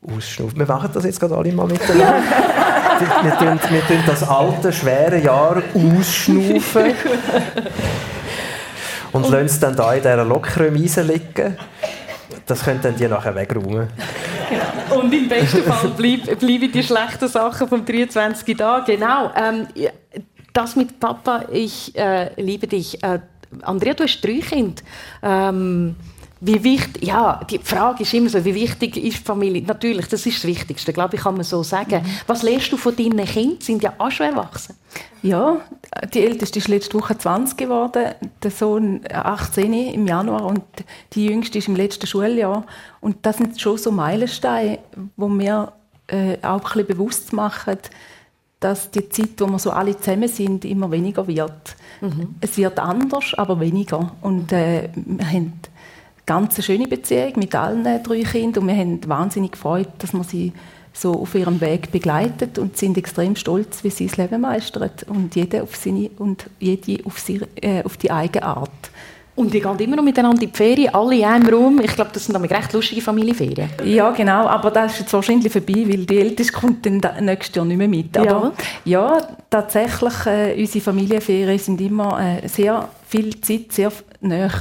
[0.02, 0.58] ausschnauft.
[0.58, 2.24] Wir machen das jetzt gerade alle mal miteinander.
[3.00, 6.94] Wir, tun, wir tun das alte, schwere Jahr ausschnaufen.
[9.12, 11.58] Und, und lassen es dann da in dieser lockeren Wiese liegen.
[12.46, 13.90] Das können dann die nachher wegräumen.
[14.50, 15.02] Genau.
[15.02, 18.80] Und im besten Fall bleiben bleib die schlechten Sachen vom 23 da.
[18.80, 19.32] Genau.
[19.36, 19.68] Ähm,
[20.52, 23.04] das mit Papa, ich äh, liebe dich.
[23.04, 23.20] Äh,
[23.62, 24.82] Andrea, du hast drei Kinder.
[25.22, 25.96] Ähm,
[26.46, 29.62] wie wichtig, ja, die Frage ist immer so, wie wichtig ist Familie?
[29.62, 32.04] Natürlich, das ist das Wichtigste, glaube ich, kann man so sagen.
[32.04, 32.10] Mhm.
[32.28, 33.58] Was lernst du von deinen Kindern?
[33.62, 34.76] Sie sind ja auch schon erwachsen.
[35.22, 35.62] Ja,
[36.14, 38.14] die Älteste ist letzte Woche 20 geworden,
[38.44, 40.64] der Sohn 18 im Januar und
[41.14, 42.66] die Jüngste ist im letzten Schuljahr.
[43.00, 44.80] Und das sind schon so Meilensteine,
[45.16, 45.72] wo wir
[46.08, 47.78] äh, auch ein bisschen bewusst machen,
[48.60, 51.76] dass die Zeit, wo wir so alle zusammen sind, immer weniger wird.
[52.02, 52.36] Mhm.
[52.42, 54.12] Es wird anders, aber weniger.
[54.22, 55.54] Und äh, wir haben
[56.26, 60.24] ganz eine schöne Beziehung mit allen drei Kindern und wir haben wahnsinnig gefreut, dass wir
[60.24, 60.54] sie
[60.94, 65.36] so auf ihrem Weg begleitet und sind extrem stolz, wie sie das Leben meistert und
[65.36, 68.70] jede auf seine und jede auf, sie, äh, auf die eigene Art.
[69.36, 71.82] Und die gehen immer noch miteinander in die Ferien, alle in einem Raum.
[71.82, 73.68] Ich glaube, das sind nämlich recht lustige Familienferien.
[73.84, 74.46] Ja, genau.
[74.46, 77.88] Aber das ist jetzt wahrscheinlich vorbei, weil die Älteste kommt dann nächstes Jahr nicht mehr
[77.88, 78.16] mit.
[78.16, 78.54] Aber
[78.86, 84.52] ja, ja tatsächlich, äh, unsere Familienferien sind immer äh, sehr viel Zeit, sehr nah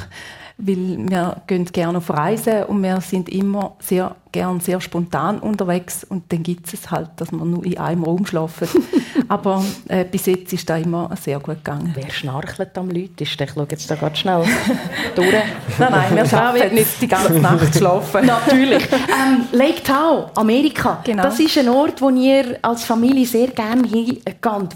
[0.58, 6.04] weil wir gehen gerne auf Reisen und wir sind immer sehr gern sehr spontan unterwegs
[6.04, 8.66] und dann gibt es halt, dass wir nur in einem Raum schlafen.
[9.28, 11.92] Aber äh, bis jetzt ist da immer sehr gut gegangen.
[11.94, 13.44] Wer schnarchelt am lautesten?
[13.44, 14.44] Ich schaue jetzt da ganz schnell
[15.14, 15.32] durch.
[15.78, 18.26] nein, nein, wir schaffen nicht die ganze Nacht schlafen.
[18.26, 18.82] Natürlich.
[18.92, 21.00] Ähm, Lake Tahoe, Amerika.
[21.04, 21.22] Genau.
[21.22, 24.22] Das ist ein Ort, wo ihr als Familie sehr gerne hingeht.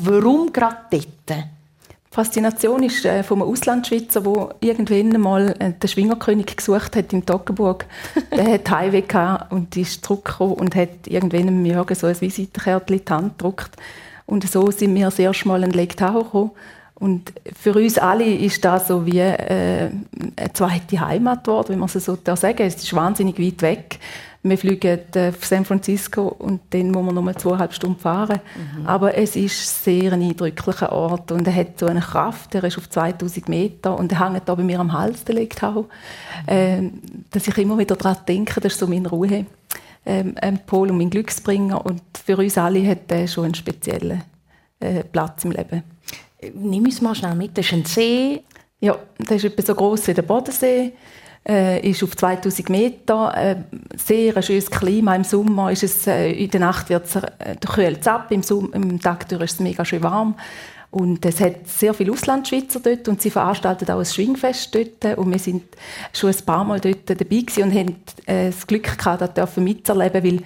[0.01, 1.16] Warum gerade dort?
[2.11, 7.87] Faszination ist äh, vom Auslandschweizer, der irgendwann mal äh, den Schwingerkönig gesucht hat in Toggenburg.
[8.31, 9.05] der hat Heimweh
[9.51, 13.77] und ist zurückgekommen und hat irgendwann am Morgen so ein Visitenkärtchen in die Hand gedruckt.
[14.25, 16.51] Und so sind wir das erste Mal in Lake Tahoe gekommen.
[16.99, 19.91] Und für uns alle ist das so wie äh,
[20.37, 23.99] eine zweite Heimat geworden, wenn man es so sagen Es ist wahnsinnig weit weg.
[24.49, 28.41] Wir fliegen auf San Francisco und dann muss man nur zweieinhalb Stunden fahren.
[28.55, 28.87] Mhm.
[28.87, 32.55] Aber es ist sehr ein eindrücklicher Ort und er hat so eine Kraft.
[32.55, 35.63] Er ist auf 2000 Meter und er hängt da bei mir am Hals, der liegt
[35.63, 35.83] auch.
[35.83, 35.87] Mhm.
[36.47, 36.93] Ähm,
[37.31, 39.47] dass ich immer wieder daran denke, das ist so meine Ruhe.
[40.05, 44.23] Ähm, ein Pol und mein Glücksbringer und für uns alle hat er schon einen speziellen
[44.79, 45.83] äh, Platz im Leben.
[46.55, 47.59] Nimm uns mal schnell mit.
[47.59, 48.43] Das ist ein See.
[48.81, 50.93] Ja, das ist etwa so groß wie der Bodensee.
[51.49, 53.33] Äh, ist auf 2000 Meter.
[53.37, 53.57] Äh,
[53.97, 55.15] sehr ein schönes Klima.
[55.15, 58.43] Im Sommer ist es, äh, in der Nacht wird es äh, kühlt ab, im,
[58.73, 60.35] im Tag ist es mega schön warm.
[60.91, 65.19] Und es hat sehr viele Auslandschweizer dort und sie veranstalten auch ein Schwingfest dort.
[65.19, 65.63] Und wir sind
[66.13, 70.25] schon ein paar Mal dort dabei gewesen und haben äh, das Glück gehabt, das mitzuerleben,
[70.25, 70.43] weil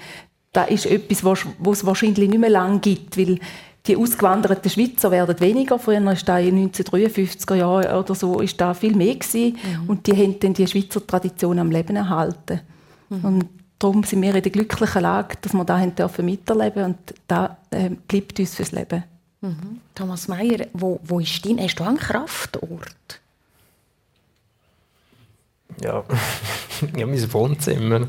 [0.53, 3.39] das ist etwas, was es wahrscheinlich nicht mehr lange gibt, weil
[3.87, 5.78] die ausgewanderten Schweizer werden weniger.
[5.78, 9.57] Früher war da in den 1953er Jahren oder so ist da viel mehr gewesen.
[9.57, 9.89] Mhm.
[9.89, 12.61] und die haben dann die Schweizer Tradition am Leben erhalten.
[13.09, 13.24] Mhm.
[13.24, 16.99] Und darum sind wir in der glücklichen Lage, dass wir da haben dürfen miterleben und
[17.26, 19.05] da äh, bleibt uns fürs Leben.
[19.41, 19.81] Mhm.
[19.95, 23.20] Thomas Meyer, wo, wo ist dein, hast du einen Kraftort?
[25.83, 26.05] Ja,
[26.97, 28.09] ja mein Wohnzimmer.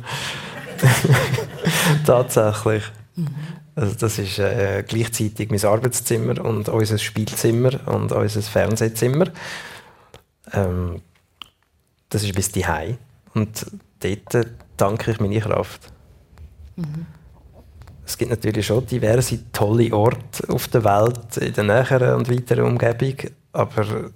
[2.06, 2.84] Tatsächlich.
[3.16, 3.28] Mhm.
[3.76, 9.28] Also das ist äh, gleichzeitig mein Arbeitszimmer und unser Spielzimmer und unser Fernsehzimmer.
[10.52, 11.02] Ähm,
[12.10, 12.66] das ist bis die
[13.34, 13.66] Und
[14.00, 15.92] dort danke ich meine Kraft.
[16.76, 17.06] Mhm.
[18.06, 22.66] Es gibt natürlich schon diverse tolle Orte auf der Welt, in der näheren und weiteren
[22.66, 24.12] Umgebung, aber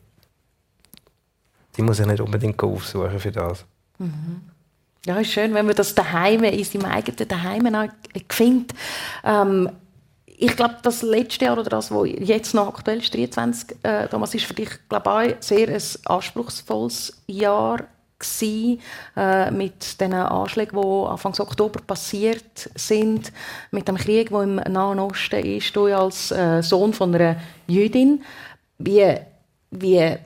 [1.78, 3.66] die muss ich nicht unbedingt aufsuchen für das.
[4.00, 4.42] Mhm.
[5.06, 7.92] Ja, ist schön, wenn man das daheim in seinem eigenen Daheim
[8.28, 8.72] findet.
[9.24, 9.70] Ähm,
[10.26, 14.34] ich glaube, das letzte Jahr oder das, was jetzt noch aktuell ist, 23, äh, Thomas,
[14.34, 17.84] ist für dich, glaube ich, sehr ein anspruchsvolles Jahr
[18.18, 18.82] gewesen,
[19.16, 23.32] äh, mit den Anschlägen, die Anfang Oktober passiert sind,
[23.70, 27.36] mit dem Krieg, der im Nahen Osten ist, du als äh, Sohn von einer
[27.68, 28.24] Jüdin.
[28.80, 29.16] Wie,
[29.70, 30.18] wie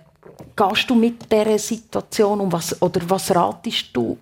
[0.56, 2.52] gehst du mit dieser Situation um?
[2.52, 4.18] Was, oder was ratest du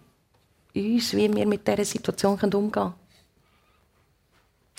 [0.78, 2.94] uns, wie wir mit dieser Situation umgehen können?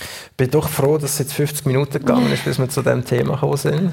[0.01, 3.05] Ich bin doch froh, dass es jetzt 50 Minuten gegangen ist, bis wir zu diesem
[3.05, 3.93] Thema gekommen sind.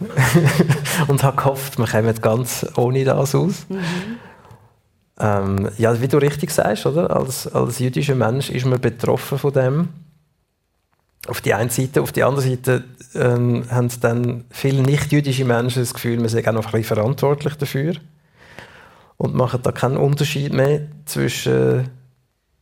[1.08, 3.66] und habe gehofft, wir kommen ganz ohne das aus.
[3.68, 3.78] Mhm.
[5.20, 7.14] Ähm, ja, wie du richtig sagst, oder?
[7.14, 9.88] Als, als jüdischer Mensch ist man betroffen von dem.
[11.28, 12.84] Auf die eine Seite, auf die andere Seite
[13.14, 17.54] ähm, haben dann viele nicht-jüdische Menschen das Gefühl, man sei auch noch ein bisschen verantwortlich
[17.56, 17.94] dafür
[19.20, 21.90] und machen da keinen Unterschied mehr zwischen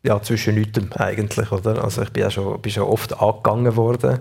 [0.03, 1.85] ja, zwischen nichts eigentlich, oder?
[1.85, 4.21] Also ich bin ja schon, bin schon oft angegangen worden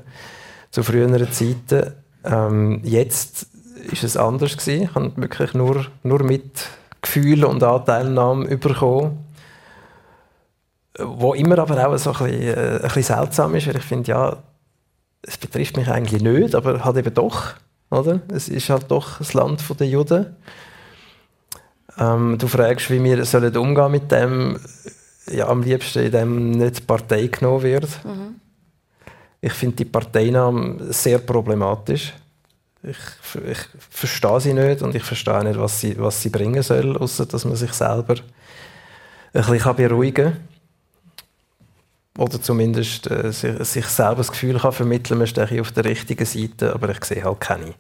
[0.70, 3.48] zu früheren Zeiten ähm, jetzt
[3.92, 4.84] ist es anders gewesen.
[4.84, 6.68] Ich habe wirklich nur, nur mit
[7.02, 9.26] Gefühl und Anteilnahme bekommen.
[11.00, 14.12] Wo immer aber auch so ein bisschen, äh, ein bisschen seltsam ist, weil ich finde,
[14.12, 14.38] ja,
[15.22, 17.54] es betrifft mich eigentlich nicht, aber halt eben doch.
[17.90, 18.22] Oder?
[18.30, 20.36] Es ist halt doch das Land der Juden.
[22.00, 24.60] Ähm, du fragst, wie wir sollen umgehen mit dem,
[25.32, 27.90] ja, am liebsten, in dem nicht Partei genommen wird.
[28.06, 28.36] Mhm.
[29.42, 32.14] Ich finde die Parteinahme sehr problematisch.
[32.84, 32.98] Ich,
[33.46, 33.58] ich
[33.90, 37.46] verstehe sie nicht und ich verstehe nicht, was sie, was sie bringen soll, außer dass
[37.46, 38.16] man sich selber
[39.34, 40.38] ein bisschen beruhigen kann.
[42.18, 46.26] Oder zumindest äh, sich, sich, selber das Gefühl kann vermitteln, man stehe auf der richtigen
[46.26, 47.74] Seite, aber ich sehe halt keine.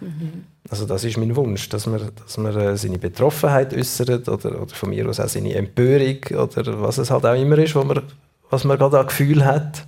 [0.00, 0.44] Mhm.
[0.68, 4.74] Also das ist mein Wunsch, dass man, dass man äh, seine Betroffenheit äußert oder, oder
[4.74, 8.02] von mir aus auch seine Empörung oder was es halt auch immer ist, wo man,
[8.50, 9.86] was man gerade an Gefühl hat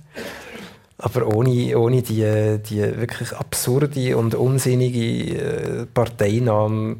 [0.97, 6.97] aber ohne, ohne die, die wirklich absurde und unsinnige äh, Parteinahme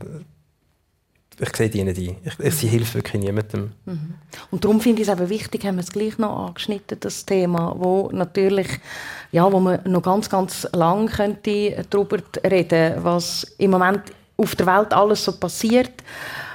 [1.40, 2.18] ich sehe die nicht ein.
[2.40, 3.72] Ich, sie hilft wirklich niemandem.
[3.86, 4.14] Mhm.
[4.52, 7.76] Und darum finde ich es eben wichtig, haben wir es gleich noch angeschnitten, das Thema,
[7.78, 8.68] wo natürlich,
[9.32, 14.02] ja, wo man noch ganz, ganz lang könnte darüber reden, was im Moment
[14.38, 15.92] auf der Welt alles so passiert.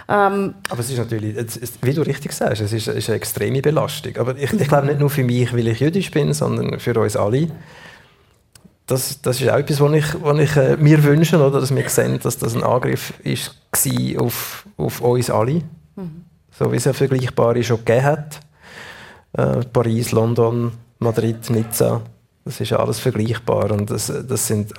[0.09, 1.37] Ähm, aber es ist natürlich,
[1.83, 4.17] wie du richtig sagst, es ist, eine extreme Belastung.
[4.17, 7.17] Aber ich, ich glaube nicht nur für mich, weil ich jüdisch bin, sondern für uns
[7.17, 7.49] alle.
[8.91, 11.89] Das, das ist auch etwas, was ich, was ich äh, mir wünsche, oder, dass wir
[11.89, 15.63] sehen, dass das ein Angriff ist, war auf, auf uns alle.
[15.95, 16.25] Mhm.
[16.59, 18.41] So wie es ja Vergleichbare schon gegeben hat.
[19.35, 22.03] Äh, Paris, London, Madrid, Nizza.
[22.45, 23.71] Das ist alles vergleichbar.
[23.71, 24.73] Und das, das sind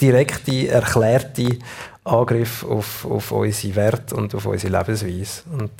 [0.00, 1.58] direkte, erklärte
[2.02, 5.42] Angriff auf, auf unsere Werte und auf unsere Lebensweise.
[5.56, 5.70] Und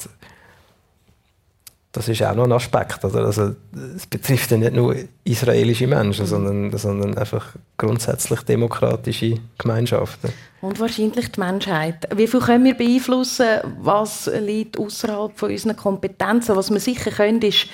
[1.94, 3.04] das ist auch noch ein Aspekt.
[3.04, 3.24] Oder?
[3.24, 3.54] Also,
[3.96, 10.32] es betrifft ja nicht nur israelische Menschen, sondern, sondern einfach grundsätzlich demokratische Gemeinschaften.
[10.60, 12.08] Und wahrscheinlich die Menschheit.
[12.12, 13.46] Wie viel können wir beeinflussen,
[13.80, 16.56] was liegt außerhalb von unseren Kompetenzen?
[16.56, 17.68] Was wir sicher können, ist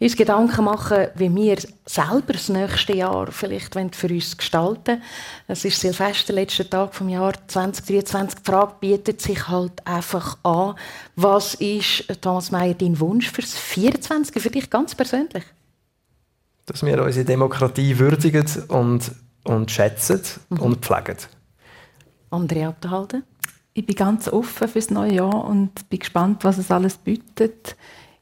[0.00, 5.02] uns Gedanken machen, wie wir selber das nächste Jahr vielleicht für uns gestalten
[5.46, 8.40] Es ist Silvester, letzter Tag vom Jahr 2023.
[8.40, 10.74] Die Frage bietet sich halt einfach an.
[11.16, 15.44] Was ist, Thomas Mayer, dein Wunsch fürs 24 für dich ganz persönlich?
[16.64, 19.12] Dass wir unsere Demokratie würdigen und
[19.44, 20.60] und schätzen mhm.
[20.60, 21.16] und pflegen.
[22.30, 23.24] Andrea Abderhalden?
[23.72, 27.76] Ich bin ganz offen für das neue Jahr und bin gespannt, was es alles bietet.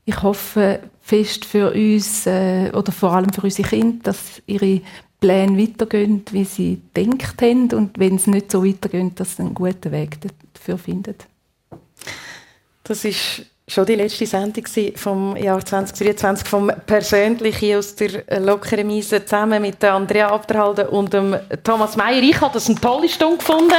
[0.08, 4.80] Ich hoffe fest für uns äh, oder vor allem für unsere Kinder, dass ihre
[5.20, 9.52] Pläne weitergehen, wie sie denkt haben und wenn es nicht so weitergeht, dass sie einen
[9.52, 10.16] guten Weg
[10.54, 11.14] dafür finden.
[12.84, 14.64] Das ist schon die letzte Sendung
[14.96, 21.14] vom Jahr 2023 vom Persönlichen aus der lockeren Miese zusammen mit Andrea Abderhalden und
[21.62, 22.22] Thomas Meyer.
[22.22, 23.74] Ich habe das eine tolle Stunde gefunden.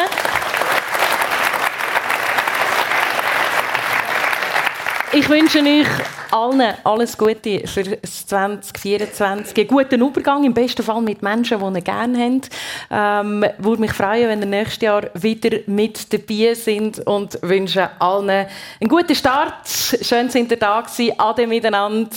[5.12, 5.88] Ich wünsche euch
[6.30, 9.58] allen alles Gute für 2024.
[9.58, 12.50] Einen guten Übergang, im besten Fall mit Menschen, die ihr gerne habt.
[12.92, 18.30] Ähm, würde mich freuen, wenn ihr nächstes Jahr wieder mit dabei sind und wünsche allen
[18.30, 19.68] einen guten Start.
[19.68, 21.20] Schön, sind ihr da gewesen.
[21.20, 22.10] Ade miteinander.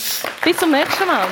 [0.44, 1.26] Bis zum nächsten Mal.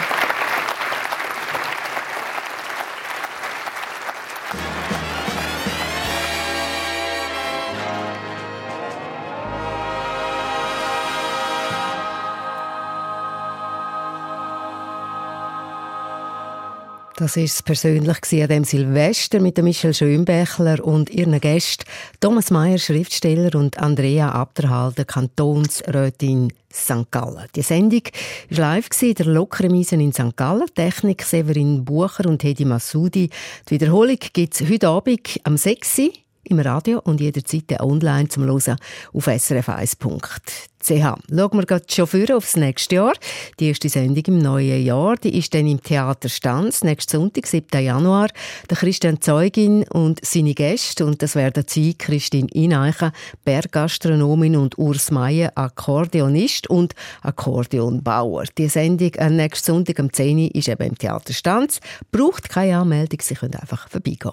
[17.21, 21.85] Das ist es persönlich an dem Silvester mit Michel Schönbächler und ihren Gästen
[22.19, 27.11] Thomas Mayer, Schriftsteller und Andrea Abderhalden, Kantonsrätin St.
[27.11, 27.45] Gallen.
[27.55, 28.05] Die Sendung
[28.49, 30.35] war live in der Lokremise in St.
[30.35, 30.65] Gallen.
[30.75, 33.29] Technik Severin Bucher und Hedi Massoudi.
[33.69, 36.01] Die Wiederholung gibt es heute Abend am 6
[36.45, 38.77] im Radio und jederzeit online zum Hören
[39.13, 40.71] auf srf1.ch.
[40.83, 43.13] Schauen wir gerade schon für aufs nächste Jahr.
[43.59, 47.85] Die erste Sendung im neuen Jahr, die ist dann im Theater Stanz, nächsten Sonntag, 7.
[47.85, 48.29] Januar.
[48.69, 53.13] Der Christian Zeugin und seine Gäste, und das werden sie, Christine Ineichen,
[53.45, 58.45] Berggastronomin und Urs Meier, Akkordeonist und Akkordeonbauer.
[58.57, 60.39] Die Sendung am nächsten Sonntag am 10.
[60.39, 61.81] Uhr ist eben im Theater Stanz.
[62.11, 64.33] Braucht keine Anmeldung, Sie können einfach vorbeigehen.